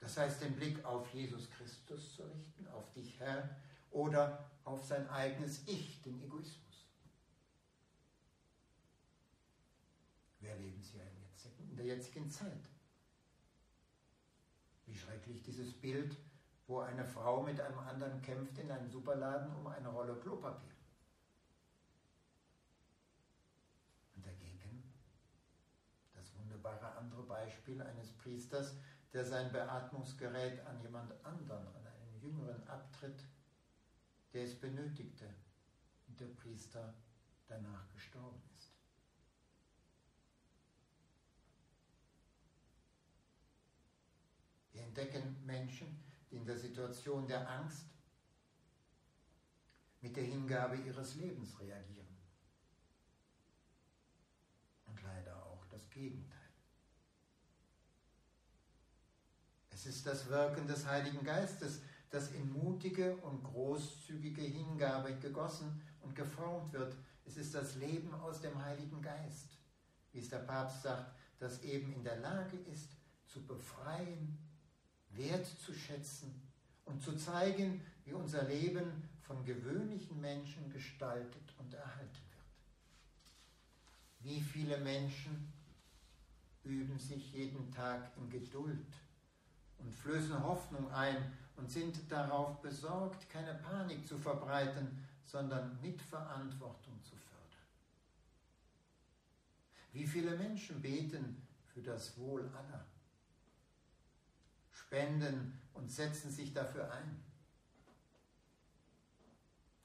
Das 0.00 0.18
heißt, 0.18 0.42
den 0.42 0.54
Blick 0.54 0.84
auf 0.84 1.08
Jesus 1.14 1.50
Christus 1.50 2.14
zu 2.14 2.24
richten, 2.24 2.68
auf 2.68 2.92
dich, 2.92 3.18
Herr, 3.18 3.56
oder 3.94 4.50
auf 4.64 4.84
sein 4.84 5.08
eigenes 5.08 5.66
Ich, 5.66 6.02
den 6.02 6.20
Egoismus. 6.22 6.86
Wir 10.40 10.50
erleben 10.50 10.80
es 10.80 10.92
ja 10.92 11.00
in 11.70 11.76
der 11.76 11.86
jetzigen 11.86 12.30
Zeit. 12.30 12.68
Wie 14.86 14.94
schrecklich 14.94 15.42
dieses 15.42 15.72
Bild 15.72 16.14
wo 16.66 16.80
eine 16.80 17.04
Frau 17.04 17.42
mit 17.42 17.60
einem 17.60 17.78
anderen 17.78 18.22
kämpft 18.22 18.58
in 18.58 18.70
einem 18.70 18.88
Superladen 18.88 19.54
um 19.54 19.66
eine 19.66 19.88
Rolle 19.88 20.14
Klopapier. 20.16 20.72
Und 24.16 24.26
dagegen 24.26 24.82
das 26.14 26.34
wunderbare 26.38 26.96
andere 26.96 27.22
Beispiel 27.24 27.82
eines 27.82 28.12
Priesters, 28.12 28.76
der 29.12 29.24
sein 29.24 29.52
Beatmungsgerät 29.52 30.64
an 30.66 30.80
jemand 30.80 31.12
anderen, 31.24 31.66
an 31.66 31.86
einen 31.86 32.20
Jüngeren 32.20 32.66
abtritt, 32.66 33.24
der 34.34 34.44
es 34.44 34.58
benötigte 34.58 35.32
und 36.08 36.20
der 36.20 36.26
Priester 36.26 36.92
danach 37.46 37.88
gestorben 37.92 38.42
ist. 38.52 38.72
Wir 44.72 44.82
entdecken 44.82 45.36
Menschen, 45.46 46.02
in 46.30 46.44
der 46.44 46.58
Situation 46.58 47.28
der 47.28 47.48
Angst 47.48 47.86
mit 50.00 50.16
der 50.16 50.24
Hingabe 50.24 50.76
ihres 50.76 51.14
Lebens 51.14 51.58
reagieren. 51.60 52.18
Und 54.86 55.00
leider 55.02 55.46
auch 55.46 55.64
das 55.66 55.88
Gegenteil. 55.90 56.40
Es 59.70 59.86
ist 59.86 60.04
das 60.06 60.28
Wirken 60.28 60.66
des 60.66 60.86
Heiligen 60.86 61.24
Geistes, 61.24 61.80
das 62.14 62.30
in 62.30 62.52
mutige 62.52 63.16
und 63.16 63.42
großzügige 63.42 64.42
Hingabe 64.42 65.16
gegossen 65.16 65.82
und 66.00 66.14
geformt 66.14 66.72
wird. 66.72 66.96
Es 67.26 67.36
ist 67.36 67.54
das 67.54 67.74
Leben 67.74 68.14
aus 68.14 68.40
dem 68.40 68.62
Heiligen 68.62 69.02
Geist, 69.02 69.58
wie 70.12 70.20
es 70.20 70.28
der 70.28 70.38
Papst 70.38 70.82
sagt, 70.82 71.12
das 71.40 71.62
eben 71.64 71.92
in 71.92 72.04
der 72.04 72.20
Lage 72.20 72.56
ist, 72.72 72.90
zu 73.26 73.44
befreien 73.44 74.38
wertzuschätzen 75.10 76.40
und 76.84 77.02
zu 77.02 77.16
zeigen, 77.16 77.80
wie 78.04 78.12
unser 78.12 78.44
Leben 78.44 79.08
von 79.22 79.44
gewöhnlichen 79.44 80.20
Menschen 80.20 80.70
gestaltet 80.70 81.52
und 81.58 81.74
erhalten 81.74 82.22
wird. 82.30 82.44
Wie 84.20 84.40
viele 84.40 84.78
Menschen 84.78 85.52
üben 86.62 86.98
sich 86.98 87.32
jeden 87.32 87.72
Tag 87.72 88.12
in 88.16 88.30
Geduld 88.30 88.86
und 89.78 89.92
flößen 89.92 90.40
Hoffnung 90.42 90.90
ein 90.92 91.16
und 91.56 91.70
sind 91.70 92.10
darauf 92.10 92.60
besorgt, 92.60 93.28
keine 93.30 93.54
Panik 93.54 94.06
zu 94.06 94.18
verbreiten, 94.18 95.06
sondern 95.24 95.80
Mitverantwortung 95.80 97.02
zu 97.02 97.16
fördern. 97.16 97.34
Wie 99.92 100.06
viele 100.06 100.36
Menschen 100.36 100.82
beten 100.82 101.46
für 101.72 101.82
das 101.82 102.16
Wohl 102.18 102.48
aller 102.48 102.84
spenden 104.94 105.58
und 105.72 105.90
setzen 105.90 106.30
sich 106.30 106.52
dafür 106.52 106.92
ein. 106.92 107.22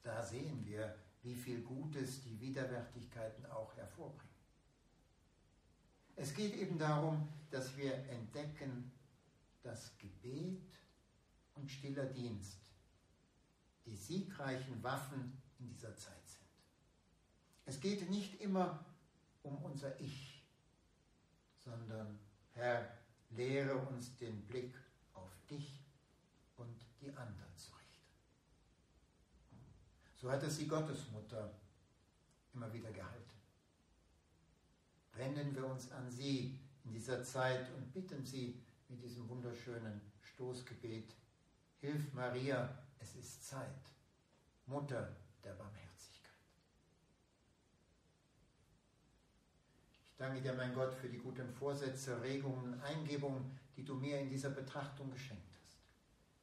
Da 0.03 0.21
sehen 0.21 0.65
wir, 0.65 0.95
wie 1.23 1.35
viel 1.35 1.61
Gutes 1.61 2.21
die 2.23 2.39
Widerwärtigkeiten 2.39 3.45
auch 3.47 3.75
hervorbringen. 3.75 4.29
Es 6.15 6.33
geht 6.33 6.55
eben 6.55 6.77
darum, 6.77 7.27
dass 7.49 7.75
wir 7.77 7.93
entdecken, 8.09 8.91
dass 9.63 9.97
Gebet 9.97 10.78
und 11.59 11.69
stiller 11.69 12.05
Dienst 12.05 12.57
die 13.85 13.95
siegreichen 13.95 14.83
Waffen 14.83 15.41
in 15.59 15.67
dieser 15.67 15.95
Zeit 15.97 16.27
sind. 16.27 16.45
Es 17.65 17.79
geht 17.79 18.09
nicht 18.09 18.39
immer 18.39 18.85
um 19.41 19.57
unser 19.63 19.99
Ich, 19.99 20.43
sondern 21.63 22.19
Herr, 22.53 22.87
lehre 23.31 23.75
uns 23.75 24.15
den 24.17 24.45
Blick 24.47 24.75
dich 25.49 25.79
und 26.57 26.85
die 27.01 27.09
anderen 27.09 27.55
zu 27.57 27.71
richten. 27.71 28.05
So 30.15 30.31
hat 30.31 30.43
es 30.43 30.57
die 30.57 30.67
Gottesmutter 30.67 31.53
immer 32.53 32.71
wieder 32.71 32.91
gehalten. 32.91 33.15
Wenden 35.13 35.55
wir 35.55 35.65
uns 35.65 35.91
an 35.91 36.09
sie 36.09 36.59
in 36.85 36.91
dieser 36.91 37.23
Zeit 37.23 37.69
und 37.75 37.91
bitten 37.91 38.25
sie 38.25 38.61
mit 38.87 39.01
diesem 39.03 39.27
wunderschönen 39.27 40.01
Stoßgebet, 40.21 41.13
Hilf 41.81 42.13
Maria, 42.13 42.77
es 42.99 43.15
ist 43.15 43.47
Zeit, 43.47 43.93
Mutter 44.65 45.15
der 45.41 45.53
Barmherzigkeit. 45.53 46.33
Ich 50.03 50.15
danke 50.17 50.41
dir, 50.41 50.53
mein 50.53 50.73
Gott, 50.73 50.93
für 50.93 51.07
die 51.07 51.19
guten 51.19 51.49
Vorsätze, 51.49 52.21
Regungen, 52.21 52.81
Eingebungen, 52.81 53.57
die 53.77 53.85
du 53.85 53.95
mir 53.95 54.19
in 54.19 54.29
dieser 54.29 54.49
Betrachtung 54.49 55.09
geschenkt 55.09 55.55
hast. 55.61 55.77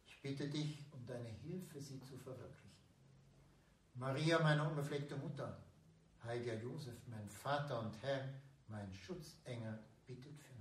Ich 0.07 0.23
bitte 0.23 0.49
dich 0.49 0.79
um 0.93 1.05
deine 1.05 1.29
Hilfe, 1.29 1.83
sie 1.83 2.01
zu 2.01 2.17
verwirklichen. 2.17 2.71
Maria, 3.95 4.39
meine 4.39 4.67
unbefleckte 4.67 5.17
Mutter, 5.17 5.63
heiliger 6.25 6.55
Josef, 6.55 6.97
mein 7.09 7.29
Vater 7.29 7.81
und 7.81 7.95
Herr, 8.01 8.27
mein 8.69 8.91
Schutzengel, 8.91 9.79
bittet 10.07 10.41
für 10.41 10.56